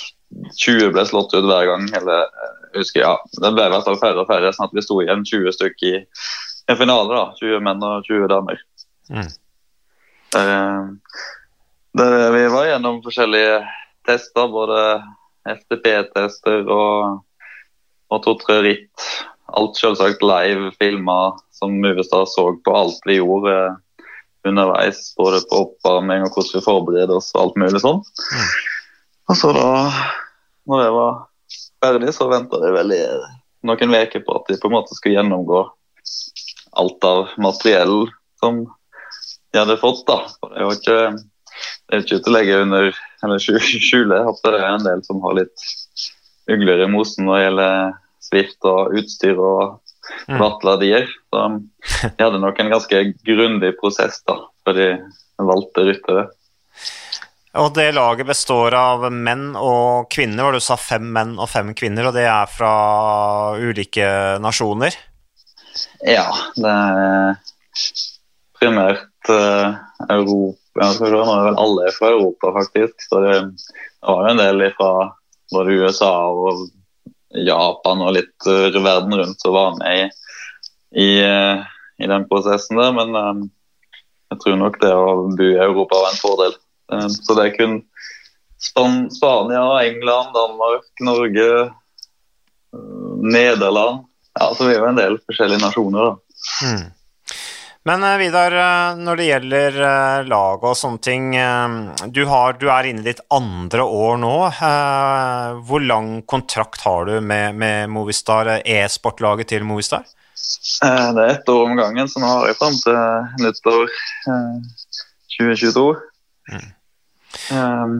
[0.60, 1.88] 20 ble slått ut hver gang.
[1.98, 2.28] Eller,
[2.72, 5.00] jeg husker, ja, Det ble i hvert fall færre og færre, sånn at vi sto
[5.02, 6.00] igjen 20 stykker i
[6.68, 7.14] en finale.
[7.14, 8.62] da, 20 menn og 20 damer.
[9.08, 9.30] Mm.
[10.34, 10.50] Der,
[11.96, 13.62] der vi var gjennom forskjellige
[14.08, 14.82] tester, både
[15.56, 17.20] FTP-tester og,
[18.12, 19.08] og to-tre ritt.
[19.56, 23.54] Alt selvsagt live filma som Movestad så på alt vi gjorde
[24.48, 25.14] underveis.
[25.16, 28.02] Både på oppvarming og hvordan vi forbereder oss og alt mulig sånn.
[28.04, 28.52] Mm.
[29.28, 29.70] Og så da,
[30.68, 31.18] når det var
[31.84, 32.94] ferdig, så venta de vel
[33.66, 35.64] noen uker på at de på en måte skulle gjennomgå
[36.78, 38.06] alt av materiell
[38.40, 38.62] som
[39.52, 40.04] de hadde fått.
[40.08, 40.22] da.
[40.38, 40.98] For det var ikke,
[41.88, 42.90] det er ikke til å legge under
[43.24, 45.68] eller skjule at det er en del som har litt
[46.48, 47.92] ugler i mosen når det gjelder
[48.28, 49.78] svift og utstyr og
[50.28, 50.40] Mm.
[50.40, 51.06] wattverdier.
[51.30, 51.60] Så
[52.16, 54.90] de hadde nok en ganske grundig prosess da, for de
[55.38, 56.26] valgte ryttere.
[57.58, 61.72] Og det laget består av menn og kvinner, og du sa fem menn og fem
[61.76, 62.72] kvinner, og det er fra
[63.58, 64.08] ulike
[64.44, 64.94] nasjoner?
[66.06, 67.38] Ja, det er
[68.58, 69.78] primært uh,
[70.10, 70.67] Europa
[70.98, 72.94] tror det var vel alle fra Europa, faktisk.
[73.08, 73.36] Så det,
[74.06, 74.92] var jo en del fra
[75.52, 76.68] både USA og
[77.46, 80.08] Japan og litt uh, verden rundt som var med i,
[81.02, 81.64] i, uh,
[81.98, 82.94] i, den prosessen der.
[82.96, 83.42] Men um,
[84.32, 86.56] jeg tror nok det å bo i Europa var en fordel.
[86.92, 87.80] Um, så det er kun
[88.58, 91.50] Span Spania, England, Danmark, Norge,
[92.74, 94.06] uh, Nederland.
[94.38, 96.40] Ja, så vi er jo en del forskjellige nasjoner, da.
[96.62, 96.86] Mm.
[97.88, 98.52] Men Vidar,
[99.00, 99.76] når det gjelder
[100.28, 101.30] lag og sånne ting
[102.12, 104.34] du, har, du, er inne i ditt andre år nå.
[105.64, 110.04] Hvor lang kontrakt har du med, med Movistar, e-sportlaget til Movistar?
[110.82, 112.98] Det er ett år om gangen, så nå har jeg fram til
[113.46, 113.96] nyttår
[115.38, 115.88] 2022.
[116.52, 116.68] Mm.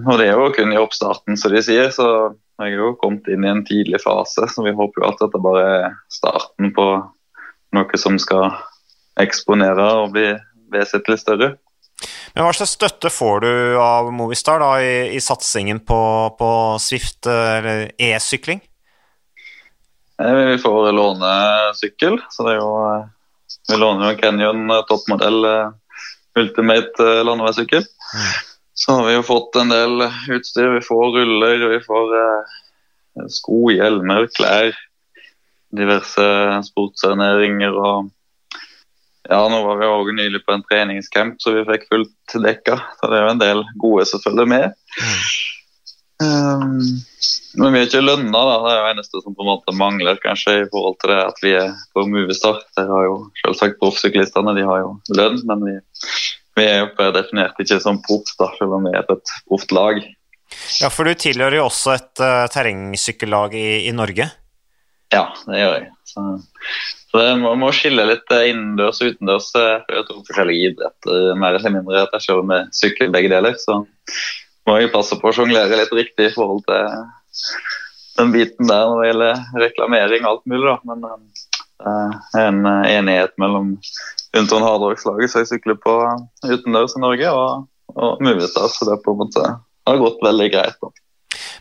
[0.04, 1.88] Og det er jo kun i oppstarten, som de sier.
[1.94, 2.08] så
[2.58, 5.40] jeg har jo kommet inn i en tidlig fase, så vi håper jo at dette
[5.42, 6.88] bare er starten på
[7.76, 8.50] noe som skal
[9.22, 10.30] eksponere og bli
[10.72, 11.54] vesentlig større.
[12.34, 13.52] Men Hva slags støtte får du
[13.82, 16.00] av Movistar da, i, i satsingen på,
[16.38, 16.50] på
[16.82, 18.60] Swift eller e-sykling?
[20.18, 21.32] Vi får låne
[21.78, 22.70] sykkel, så det er jo
[23.70, 25.46] Vi låner jo Canyon toppmodell
[26.38, 27.82] Ultimate landeveissykkel.
[27.82, 28.30] Mm.
[28.78, 30.68] Så har vi jo fått en del utstyr.
[30.76, 32.12] Vi får ruller, vi får
[33.34, 34.76] sko, hjelmer, klær.
[35.74, 36.28] Diverse
[36.68, 38.12] sportsernæringer og
[39.28, 42.78] ja, nå var vi også nylig på en treningscamp, så vi fikk fullt dekka.
[42.96, 44.72] Så det er jo en del gode som følger med.
[44.98, 45.22] Mm.
[46.18, 46.78] Um,
[47.60, 48.56] men vi er ikke lønna, da.
[48.64, 51.42] Det er jo eneste som på en måte mangler kanskje i forhold til det at
[51.44, 52.62] vi er på Movistar.
[52.78, 55.76] Der har jo selvsagt proffsyklistene de har jo lønn, men vi,
[56.58, 60.02] vi er jo definert ikke som proff, da, selv om vi er et proft lag.
[60.80, 64.30] Ja, for du tilhører jo også et uh, terrengsykkellag i, i Norge?
[65.14, 65.92] Ja, det gjør jeg.
[66.08, 66.24] Så
[67.08, 69.48] så det må, skille litt innendørs og utendørs.
[69.56, 73.56] Jeg tror forskjellige idretter mer eller mindre at jeg kjører med sykkel begge deler.
[73.56, 73.78] Så
[74.68, 76.84] må jeg passe på å sjonglere litt riktig i forhold til
[78.18, 80.68] den biten der når det gjelder reklamering og alt mulig.
[80.68, 80.76] da.
[80.84, 83.72] Men det er en enighet mellom
[84.36, 85.96] Unton Hardrockslaget som jeg sykler på
[86.44, 88.68] utendørs i Norge, og, og Movistar.
[88.74, 89.46] Så det på en måte
[89.88, 90.76] har gått veldig greit.
[90.84, 90.92] da.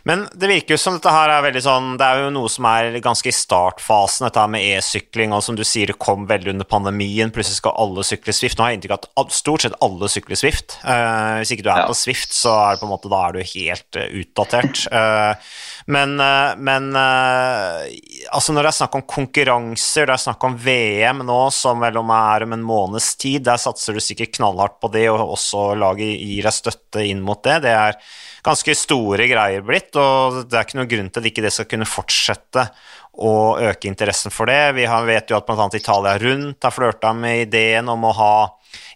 [0.06, 2.66] Men det virker jo som dette her er veldig sånn Det er jo noe som
[2.70, 6.54] er ganske i startfasen, dette her med e-sykling, og som du sier, det kom veldig
[6.54, 7.32] under pandemien.
[7.34, 8.58] Plutselig skal alle sykle Swift.
[8.58, 10.78] Nå har jeg inntrykk av at stort sett alle sykler Swift.
[10.84, 11.88] Uh, hvis ikke du er ja.
[11.90, 14.84] på Swift, så er det på en måte da er du helt uh, utdatert.
[14.92, 15.58] Uh,
[15.88, 17.84] Men, eh, men eh,
[18.28, 21.96] altså når det er snakk om konkurranser, det er snakk om VM nå, som vel
[22.02, 25.70] om er om en måneds tid, der satser du sikkert knallhardt på det, og også
[25.80, 27.62] laget gir deg støtte inn mot det.
[27.64, 27.96] Det er
[28.44, 31.70] ganske store greier blitt, og det er ikke noen grunn til at ikke det skal
[31.72, 32.68] kunne fortsette
[33.18, 33.34] å
[33.70, 34.76] øke interessen for det.
[34.76, 35.70] Vi vet jo at bl.a.
[35.72, 38.34] Italia Rundt har flørta med ideen om å ha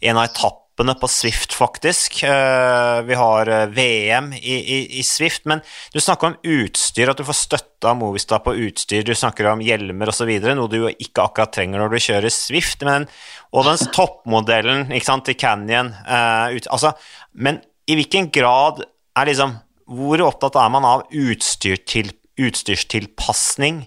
[0.05, 2.23] en av etappene på Swift, faktisk.
[2.23, 5.61] Eh, vi har eh, VM i, i, i, Swift, men
[5.93, 9.03] du snakker om utstyr, at du får støtte av Movistar på utstyr.
[9.03, 12.83] Du snakker om hjelmer osv., noe du ikke akkurat trenger når du kjører Swift.
[12.83, 13.07] Men,
[13.53, 16.95] og den toppmodellen ikke sant, til Canyon uh, ut, altså,
[17.33, 18.85] Men i hvilken grad
[19.19, 19.57] er liksom
[19.93, 23.85] Hvor opptatt er man av utstyr til, utstyrstilpasning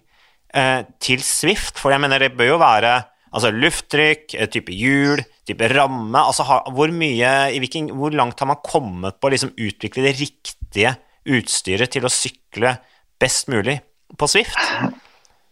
[0.56, 1.80] uh, til Swift?
[1.80, 3.00] For jeg mener, det bør jo være
[3.36, 6.22] altså lufttrykk, type hjul type ramme?
[6.22, 10.96] Altså, hvor, mye, hvilken, hvor langt har man kommet på å liksom, utvikle det riktige
[11.26, 12.78] utstyret til å sykle
[13.22, 13.80] best mulig
[14.18, 14.60] på Swift?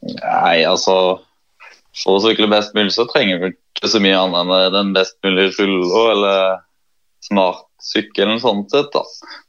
[0.03, 0.95] Nei, altså
[1.95, 5.17] For å sykle best mulig så trenger vi ikke så mye annet enn den best
[5.25, 6.61] mulige rulla eller
[7.27, 8.89] smartsykkelen sånn sett.
[8.93, 9.03] da.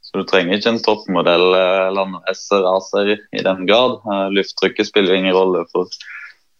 [0.05, 3.97] Så Du trenger ikke en toppmodell eller en S-racer i den grad.
[4.05, 5.89] Eh, lufttrykket spiller ingen rolle for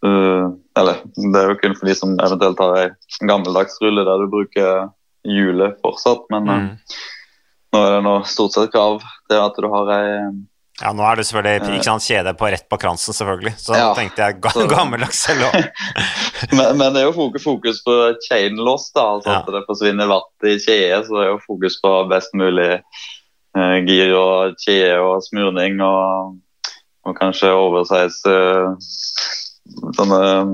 [0.06, 2.90] Uh, eller det er jo kun for de som eventuelt har ei
[3.26, 4.90] gammeldags rulle der du bruker
[5.26, 6.98] hjulet fortsatt, men uh,
[7.74, 10.12] nå er det nå stort sett krav til at du har ei
[10.76, 13.54] ja, nå er det selvfølgelig ikke sant, kjede på rett på kransen, selvfølgelig.
[13.64, 15.70] Så ja, tenkte jeg ga gammeldags selv òg.
[16.58, 17.96] men, men, det er jo fokus, på
[18.26, 19.38] chain loss, da, altså ja.
[19.40, 21.00] at det forsvinner vatt i kjede.
[21.08, 26.36] Så det er jo fokus på best mulig uh, gir og kjede og smurning og,
[27.08, 28.76] og kanskje oversize uh,
[29.98, 30.54] sånne um,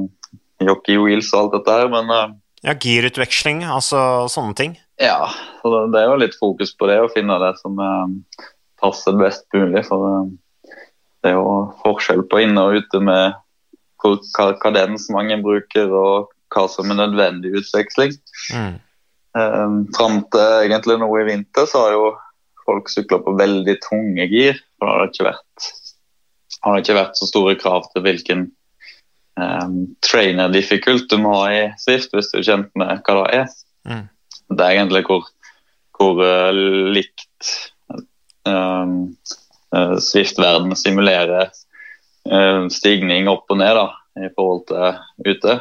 [0.61, 2.31] jockey wheels og alt dette her, men uh,
[2.61, 4.75] Ja, girutveksling, altså sånne ting?
[5.01, 5.31] Ja,
[5.61, 8.45] så det, det, er jo litt fokus på det, å finne det som uh,
[8.81, 9.81] passer best mulig.
[9.87, 10.29] For
[11.21, 13.39] det er jo forskjell på inne og ute med
[14.01, 18.15] hva kadens mange bruker, og hva som er nødvendig utveksling.
[18.53, 18.79] Mm.
[19.31, 22.07] Um, fram til egentlig nå i vinter så har jo
[22.65, 24.59] folk sykla på veldig tunge gir.
[24.77, 25.69] for da har ikke vært,
[26.65, 28.49] har det ikke vært så store krav til hvilken
[29.39, 33.41] um, trainer difficult du må ha i Swift hvis du er kjent med hva det
[33.41, 33.55] er.
[33.87, 34.05] Mm.
[34.51, 35.27] Det er egentlig hvor,
[35.97, 36.51] hvor uh,
[36.95, 37.51] likt
[38.47, 38.95] um,
[39.75, 45.59] uh, Swift-verden simulerer uh, stigning opp og ned da, i forhold til ute.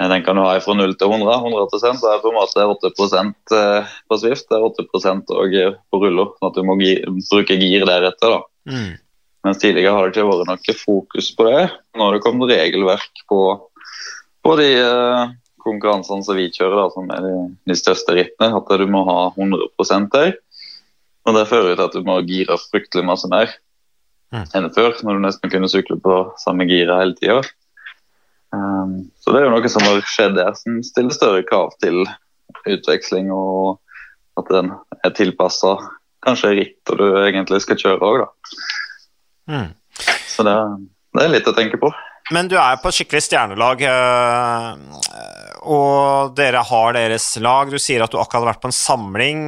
[0.00, 1.34] Den kan du ha fra 0 til 100.
[1.44, 3.50] 100 så er på en måte 8%
[4.08, 5.56] på Swift, det er 8 òg
[5.92, 6.30] på ruller.
[6.38, 8.32] Sånn at du må bruke gir deretter.
[8.32, 8.40] da.
[8.64, 8.94] Mm.
[9.46, 11.62] Mens tidligere har det ikke vært noe fokus på det.
[11.96, 13.40] Nå har det kommet regelverk på,
[14.44, 15.32] på de uh,
[15.64, 17.32] konkurransene som vi kjører, da, som er de,
[17.70, 20.36] de, største rittene, at du må ha 100 der.
[21.28, 23.52] Og Det fører til at du må gire fryktelig masse mer
[24.34, 24.50] mm.
[24.56, 27.40] enn før, når du nesten kunne sykle på samme giret hele tida.
[28.50, 32.02] Um, så det er jo noe som har skjedd der, som stiller større krav til
[32.68, 33.78] utveksling, og
[34.40, 35.78] at den er tilpassa
[36.24, 38.28] kanskje ritt og du egentlig skal kjøre òg, da.
[39.50, 39.72] Mm.
[40.30, 40.54] Så det,
[41.16, 41.90] det, er litt å tenke på.
[42.30, 44.68] Men du er på et skikkelig stjernelag, eh,
[45.66, 47.72] og dere har deres lag.
[47.72, 49.42] Du sier at du akkurat har vært på en samling.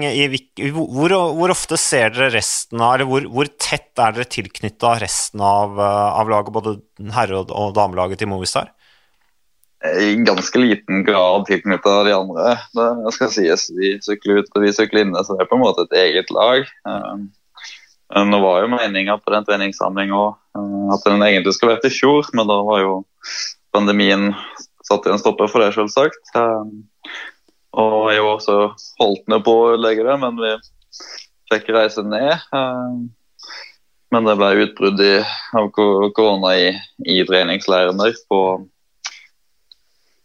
[0.75, 5.45] Hvor, hvor ofte ser dere resten av Eller hvor, hvor tett er dere tilknytta resten
[5.47, 6.79] av, eh, av, laget, både
[7.15, 8.73] herre- og damelaget til Movistar?
[9.83, 12.57] I ganske liten grad tilknytta de andre.
[12.75, 13.65] Det skal sies.
[13.75, 16.31] Vi sykler ut og vi sykler inne, så det er på en måte et eget
[16.35, 16.69] lag.
[18.17, 20.25] Eh, nå var jo meninga på den treningssamlinga
[20.57, 22.95] eh, at den egentlig skulle vært i fjor, men da var jo
[23.73, 24.33] pandemien
[24.85, 26.35] satt i en stopper for det, selvsagt.
[26.37, 27.19] Eh,
[27.83, 28.57] og i år så
[29.01, 30.53] holdt den på å legge det, men vi
[31.53, 32.37] fikk reise ned.
[34.13, 35.01] Men det ble utbrudd
[35.57, 36.67] av korona i,
[37.09, 38.41] i treningsleiren der på,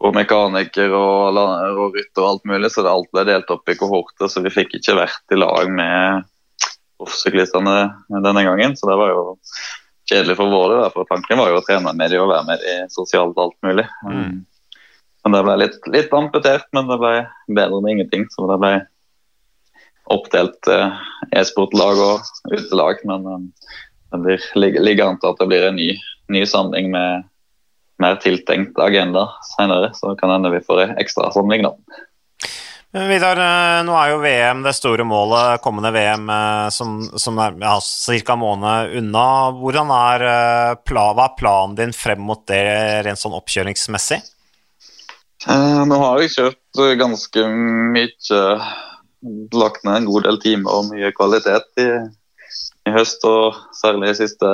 [0.04, 3.78] på mekaniker og, og rytter og alt mulig, så det alt ble delt opp i
[3.80, 6.28] kohorter, så vi fikk ikke vært i lag med
[6.98, 7.78] proffsyklistene
[8.10, 8.76] denne gangen.
[8.78, 9.24] Så det var jo
[10.10, 12.64] kjedelig for vår Der, For tanken var jo å trene med dem og være med
[12.64, 13.88] dem sosialt alt mulig.
[14.08, 14.46] Mm.
[15.24, 17.16] Men det ble litt, litt, amputert, men det ble
[17.52, 18.28] bedre enn ingenting.
[18.32, 18.74] Så det ble
[20.14, 21.02] oppdelt eh,
[21.36, 23.02] e-sportlag og utelag.
[23.10, 23.74] Men eh,
[24.14, 24.46] det blir,
[24.80, 25.90] ligger an til at det blir en ny,
[26.32, 27.28] ny samling med
[28.00, 29.26] mer tiltenkt agenda
[29.58, 29.92] senere.
[29.98, 31.74] Så kan hende vi får en ekstra samling da.
[32.96, 37.58] Vidar, eh, nå er jo VM det store målet, kommende VM eh, som, som er
[37.60, 38.34] ja, ca.
[38.34, 39.26] en måned unna.
[39.60, 42.64] Hvordan er, eh, hva er planen din frem mot det
[43.08, 44.22] rent sånn oppkjøringsmessig?
[45.48, 47.44] nå har jeg kjørt ganske
[47.94, 48.40] mye
[49.54, 51.86] Lagt ned en god del timer og mye kvalitet i,
[52.88, 54.50] i høst, og særlig i siste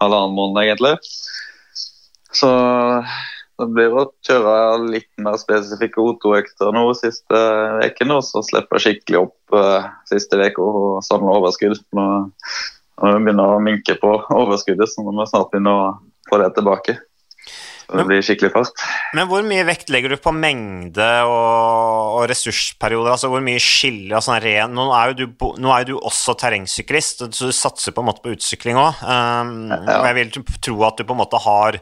[0.00, 0.94] halvannen måned, egentlig.
[2.34, 2.48] Så
[3.58, 4.54] det blir å kjøre
[4.86, 7.40] litt mer spesifikke O2-økter nå siste
[7.82, 11.80] uken, og så slippe skikkelig opp uh, siste uka og samle overskudd.
[11.98, 12.06] Nå,
[13.02, 15.84] når vi begynner å minke på overskuddet, så må vi snart begynne å
[16.30, 16.98] få det tilbake.
[17.88, 18.82] Så det blir skikkelig fart.
[19.16, 23.14] Men hvor mye vekt legger du på mengde og, og ressursperioder?
[23.14, 25.24] Altså hvor mye skiller altså, ren Nå er du,
[25.56, 29.00] nå er jo du også terrengsyklist, så du satser på en måte på utsykling òg.
[29.02, 30.02] Um, Ja.
[30.02, 31.80] Og jeg vil tro at du på en måte har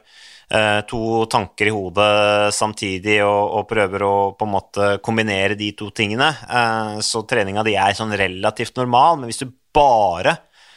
[0.86, 5.88] to tanker i hodet samtidig og, og prøver å på en måte kombinere de to
[5.90, 6.28] tingene.
[6.30, 10.36] Eh, så treninga di er sånn relativt normal, men hvis du bare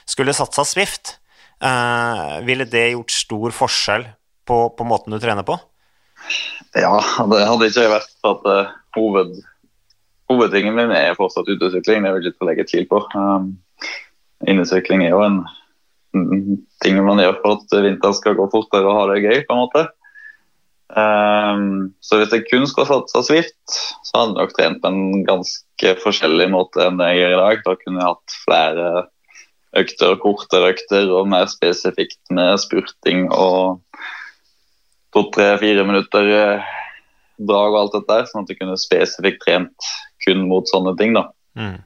[0.10, 1.20] skulle satsa Swift,
[1.62, 4.08] eh, ville det gjort stor forskjell
[4.50, 5.60] på, på måten du trener på?
[6.78, 6.98] Ja,
[7.30, 9.38] det hadde ikke vært at eh, hoved,
[10.32, 12.04] hovedtingen min er fortsatt utesykling.
[12.04, 13.04] Det er jeg ikke legge tvil på.
[13.14, 13.54] Um,
[14.50, 15.40] innesykling er jo en
[16.84, 19.64] ting man gjør for at vinteren skal gå fortere og ha det gøy, på en
[19.64, 19.86] måte.
[20.90, 25.26] Um, så hvis jeg kun skulle satsa Swift, så hadde jeg nok trent på en
[25.28, 27.64] ganske forskjellig måte enn det jeg gjør i dag.
[27.68, 28.88] Da kunne jeg hatt flere
[29.78, 33.84] økter, kortere økter og mer spesifikt med spurting og
[35.14, 36.74] to, tre, fire minutter eh,
[37.38, 39.92] drag og alt dette der, sånn at jeg kunne spesifikt trent
[40.26, 41.14] kun mot sånne ting.
[41.18, 41.30] da.
[41.58, 41.78] Mm.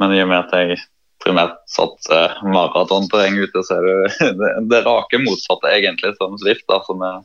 [0.00, 0.80] Men i og med at jeg
[1.24, 6.80] primært satser maratonterreng ute, så er det det, det rake motsatte egentlig som Swift, da,
[6.86, 7.22] som er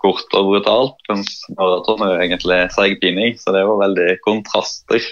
[0.00, 1.00] kort og brutalt.
[1.10, 5.10] Mens maraton er jo egentlig seigpining, så det er jo veldig kontraster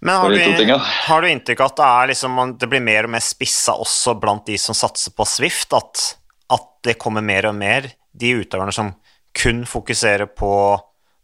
[0.00, 3.14] Men har du, har du inntrykk av at det, er liksom, det blir mer og
[3.16, 5.74] mer spissa også blant de som satser på Swift?
[5.76, 6.04] At,
[6.52, 8.94] at det kommer mer og mer de utøverne som
[9.36, 10.52] kun fokuserer på,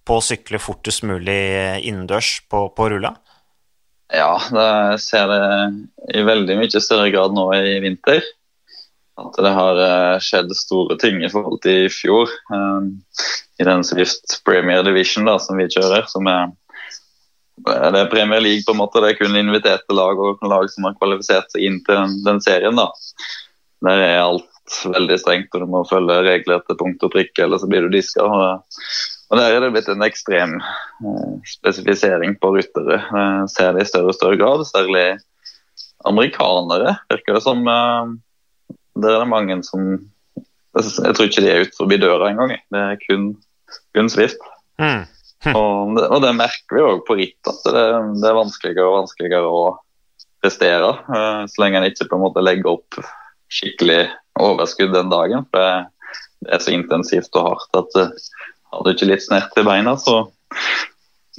[0.07, 1.41] på å sykle fortest mulig
[1.89, 3.17] innendørs på, på rulla?
[4.15, 5.45] Ja, jeg ser det
[6.15, 8.23] i veldig mye større grad nå i vinter.
[9.17, 12.31] At det har eh, skjedd store ting i forhold til i fjor.
[12.53, 12.91] Um,
[13.59, 16.53] I den Swift Premier Division da, som vi kjører, som er
[17.67, 20.85] det er Premier League på en måte, det er kun inviterte lag og lag som
[20.85, 22.77] har kvalifisert seg inn til den, den serien.
[22.77, 22.91] da.
[23.87, 27.63] Der er alt veldig strengt, og du må følge regler til punkt og prikke, eller
[27.63, 28.27] så blir du diska.
[28.29, 28.77] Og,
[29.31, 33.01] og der er det blitt en ekstrem eh, spesifisering på ryttere.
[33.03, 35.07] Jeg ser det i større og større grad, særlig
[36.07, 36.99] amerikanere.
[37.11, 37.67] virker det som.
[37.67, 38.15] Eh,
[38.97, 39.97] der er det mange som
[40.77, 42.53] Jeg tror ikke de er ute forbi døra engang.
[42.73, 43.31] Det er kun,
[43.97, 44.41] kun Swift.
[44.79, 45.07] Mm.
[45.57, 47.85] Og det, og det merker vi òg på ritt, at det,
[48.21, 49.63] det er vanskeligere og vanskeligere å
[50.45, 50.91] prestere.
[51.17, 52.99] eh, så lenge en ikke på en måte legger opp
[53.53, 54.07] skikkelig
[54.43, 55.47] overskudd den dagen.
[55.51, 58.27] For det, er så intensivt og hardt at eh,
[58.77, 60.27] har du ikke litt snert i beina, så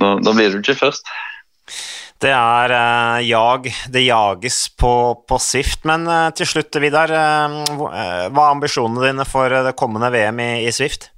[0.02, 1.10] da, da blir du ikke først.
[2.18, 3.68] Det er eh, jag.
[3.94, 4.92] Det jages på,
[5.30, 5.84] på Swift.
[5.86, 10.10] Men eh, til slutt, Vidar, eh, eh, hva er ambisjonene dine for eh, det kommende
[10.14, 11.12] VM i, i Swift?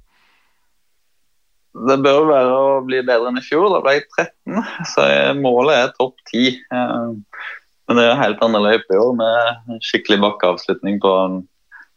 [1.88, 3.70] Det bør være å bli bedre enn i fjor.
[3.72, 4.60] Da ble jeg 13,
[4.92, 6.58] så jeg- målet er topp 10.
[6.68, 7.48] Eh,
[7.90, 11.40] Men det er helt annen løype i år, med skikkelig bakkeavslutning på en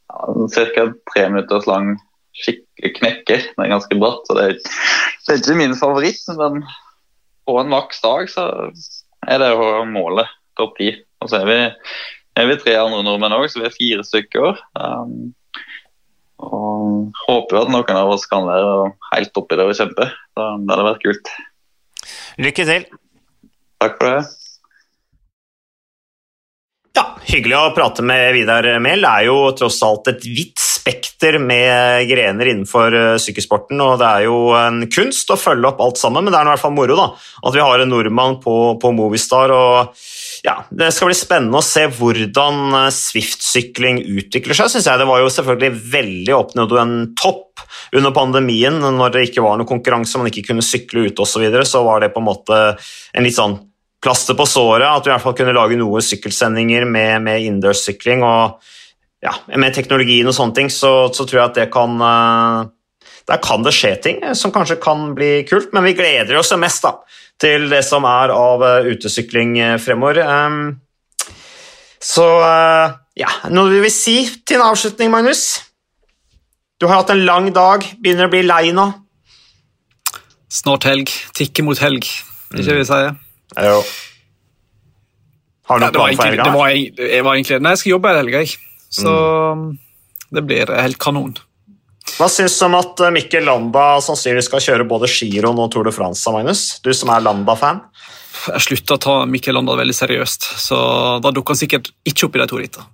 [0.10, 0.88] ja, ca.
[1.12, 1.92] tre minutters lang
[2.38, 3.46] skikkelig knekker.
[3.54, 6.24] Det er ganske bratt, så det er, det er ikke min favoritt.
[6.40, 6.64] Men
[7.48, 8.48] på en maks dag så
[9.28, 11.00] er det jo målet topp 10.
[11.24, 11.60] Og så er vi,
[12.42, 14.60] er vi tre andre nordmenn òg, så vi er fire stykker.
[14.80, 15.34] Um,
[16.44, 20.10] og håper at noen av oss kan være helt oppi det og kjempe.
[20.36, 21.34] Da det hadde vært kult.
[22.44, 22.88] Lykke til.
[23.84, 24.24] Takk for det.
[26.94, 29.06] Ja, hyggelig å prate med Vidar Mehl.
[29.06, 34.08] Det er jo tross alt et vidt spekter med grener innenfor eh, sykkelsporten, og det
[34.08, 36.76] er jo en kunst å følge opp alt sammen, men det er i hvert fall
[36.76, 37.06] moro da,
[37.48, 39.54] at vi har en nordmann på, på Movistar.
[39.56, 39.96] og
[40.44, 44.74] ja, Det skal bli spennende å se hvordan eh, Swift-sykling utvikler seg.
[44.74, 47.64] Synes jeg Det var jo selvfølgelig veldig oppnådd en topp
[47.96, 51.46] under pandemien, når det ikke var noe konkurranse, man ikke kunne sykle ute osv., så,
[51.46, 53.56] videre, så var det på en måte en litt sånn
[54.04, 58.26] plaster på såret, at vi i hvert fall kunne lage noen sykkelsendinger med, med innendørssykling.
[58.28, 58.60] og
[59.24, 62.70] ja, Med teknologien og sånne ting, så, så tror jeg at det kan eh,
[63.30, 66.84] Der kan det skje ting som kanskje kan bli kult, men vi gleder oss mest
[66.84, 66.98] da,
[67.40, 70.20] til det som er av eh, utesykling eh, fremover.
[70.28, 70.82] Um,
[72.04, 72.26] så
[73.16, 75.62] ja, noe du vil si til en avslutning, Magnus?
[76.82, 78.90] Du har hatt en lang dag, begynner å bli lei nå.
[80.52, 81.14] Snart helg.
[81.38, 82.04] Tikke mot helg,
[82.52, 83.16] ikke vi sier?
[83.56, 83.78] Jo.
[85.70, 86.44] Har du noe noen plan for helga?
[86.44, 88.58] det, var, egentlig- det var egentlig Nei, jeg skal jobbe i helga, jeg.
[88.94, 89.14] Så
[90.34, 91.36] det blir helt kanon.
[92.14, 95.88] Hva syns du om at eh, Mikkel Landa sannsynligvis skal kjøre både Giron og Tour
[95.88, 96.66] de France, Magnus?
[96.86, 97.82] Du som er Landa-fan?
[98.52, 100.78] jeg slutta å ta Mikkel Landa veldig seriøst, så
[101.24, 102.90] da dukker han sikkert ikke opp i de to rittene.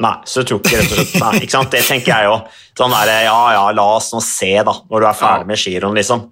[0.00, 1.74] Nei, så du tror ikke rett og slett Nei, ikke sant?
[1.74, 2.36] Det tenker jeg jo.
[2.78, 5.98] Sånn der, ja, ja, la oss nå se, da, når du er ferdig med giroen,
[5.98, 6.22] liksom.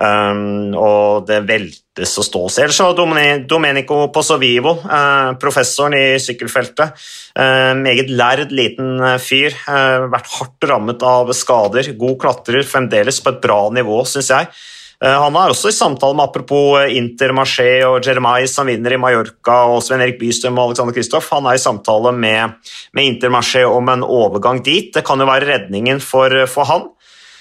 [0.00, 2.72] Um, og det veltes å stå selv.
[2.72, 6.96] Så Domenico Pozzovivo, uh, professoren i sykkelfeltet,
[7.36, 13.34] uh, meget lærd liten fyr, uh, vært hardt rammet av skader, god klatrer, fremdeles på
[13.34, 14.52] et bra nivå, syns jeg.
[15.00, 18.98] Eh, han er også i samtale med apropos Inter, Intermarché og Jeremais som vinner i
[19.00, 21.30] Mallorca, og Sven Erik Bystøm og Alexander Kristoff.
[21.32, 22.58] Han er i samtale med,
[22.92, 24.92] med Intermarché om en overgang dit.
[24.92, 26.90] Det kan jo være redningen for, for han.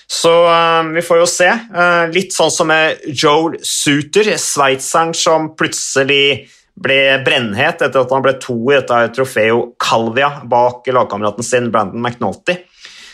[0.10, 1.49] Så uh, vi får jo se.
[1.70, 6.49] Uh, litt sånn som med Joel Suter, sveitseren som plutselig
[6.80, 12.01] ble brennhet etter at han ble to i dette trofeo Calvia bak lagkameraten sin Brandon
[12.01, 12.57] McNulty.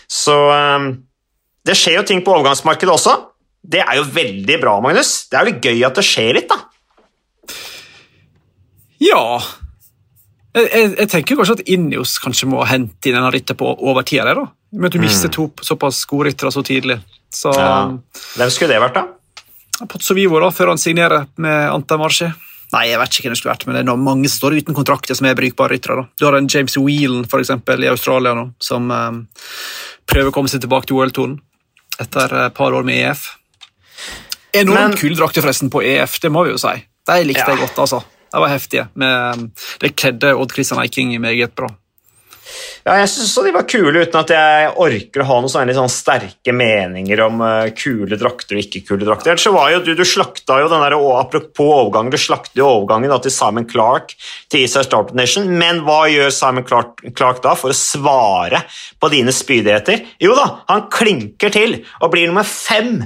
[0.07, 0.93] Så uh,
[1.67, 3.17] det skjer jo ting på overgangsmarkedet også.
[3.65, 5.25] Det er jo veldig bra, Magnus.
[5.27, 6.61] Det er jo gøy at det skjer litt, da.
[9.03, 9.25] Ja.
[10.55, 14.05] Jeg, jeg, jeg tenker kanskje at Ineos kanskje må hente inn en rytter på over
[14.07, 14.47] tida der, da.
[14.75, 15.35] Men at du mister mm.
[15.35, 16.99] to såpass gode ryttere så tidlig.
[17.33, 17.91] Så, ja.
[18.39, 19.85] Hvem skulle det vært, da?
[19.91, 22.29] Pozzovivo, da, før han signerer med Anta Marci.
[22.73, 24.77] Nei, jeg vet ikke hvem det skulle vært, men det er mange som står uten
[24.77, 26.07] kontrakter som er brukbare ryttere.
[26.19, 29.21] Du har en James Whelan for eksempel, i Australia nå, som um,
[30.09, 31.37] prøver å komme seg tilbake til OL-tonen
[32.01, 33.27] etter et par år med EF.
[34.55, 36.73] Enormt kule drakter forresten på EF, det må vi jo si.
[37.05, 37.53] De likte ja.
[37.53, 37.79] jeg godt.
[37.85, 38.01] altså.
[38.35, 38.89] De var heftige.
[38.99, 41.71] Med, det kledde Odd Christian Eiking meget bra.
[42.85, 45.89] Ja, jeg syns de var kule, uten at jeg orker å ha noen sånne, sånne
[45.89, 49.31] sterke meninger om uh, kule drakter og ikke kule drakter.
[49.31, 52.67] Ellers så var jo, Du, du slakta jo den der, Apropos overgangen, du slakter jo
[52.75, 54.13] overgangen da, til Simon Clark
[54.53, 58.61] til Israel Startup Nation, men hva gjør Simon Clark, Clark, da for å svare
[59.01, 60.05] på dine spydigheter?
[60.21, 62.99] Jo da, han klinker til og blir nummer fem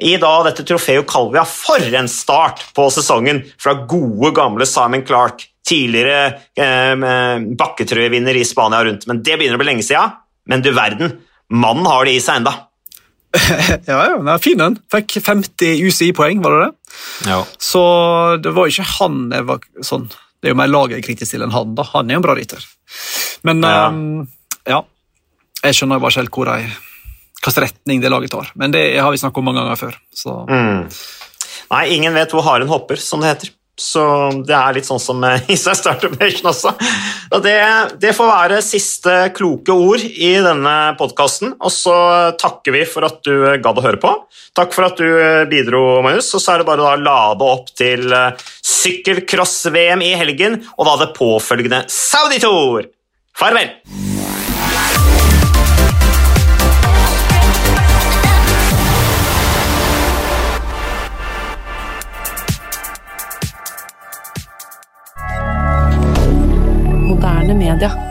[0.00, 1.44] i da dette trofeo Calvia.
[1.48, 5.46] For en start på sesongen fra gode, gamle Simon Clark.
[5.70, 9.06] Tidligere eh, bakketrøyevinner i Spania rundt.
[9.06, 10.16] Men Det begynner å bli lenge siden.
[10.50, 11.18] Men du verden,
[11.52, 12.56] mannen har det i seg enda.
[13.86, 14.78] ja, ja, den er fin den.
[14.90, 16.98] Fikk 50 UCI-poeng, var det det?
[17.30, 17.40] Ja.
[17.62, 17.82] Så
[18.42, 21.54] det var ikke han jeg var sånn Det er jo mer laget kritisk til enn
[21.54, 21.76] han.
[21.78, 21.86] da.
[21.92, 22.64] Han er jo en bra rytter.
[23.46, 23.88] Men ja.
[23.92, 24.24] Um,
[24.66, 24.82] ja.
[25.60, 26.89] Jeg skjønner bare ikke helt hvor de
[27.40, 28.52] hvilken retning det laget tar.
[28.54, 29.96] Men det har vi snakket om mange ganger før.
[30.50, 30.84] Mm.
[31.70, 33.56] Nei, ingen vet hvor haren hopper, som det heter.
[33.80, 34.02] Så
[34.44, 35.22] det er litt sånn som
[35.54, 36.74] Israel Startup Nation også.
[37.40, 37.56] Det,
[38.02, 41.54] det, får være siste kloke ord i denne podkasten.
[41.56, 41.96] Og så
[42.40, 43.32] takker vi for at du
[43.62, 44.12] gadd å høre på.
[44.58, 45.08] Takk for at du
[45.50, 46.28] bidro, Magnus.
[46.36, 51.00] Og så er det bare å lade opp til eh, sykkelcross-VM i helgen, og da
[51.04, 52.90] det påfølgende Saudi-tour.
[53.40, 54.09] Farvel!
[67.20, 68.09] Moderne media.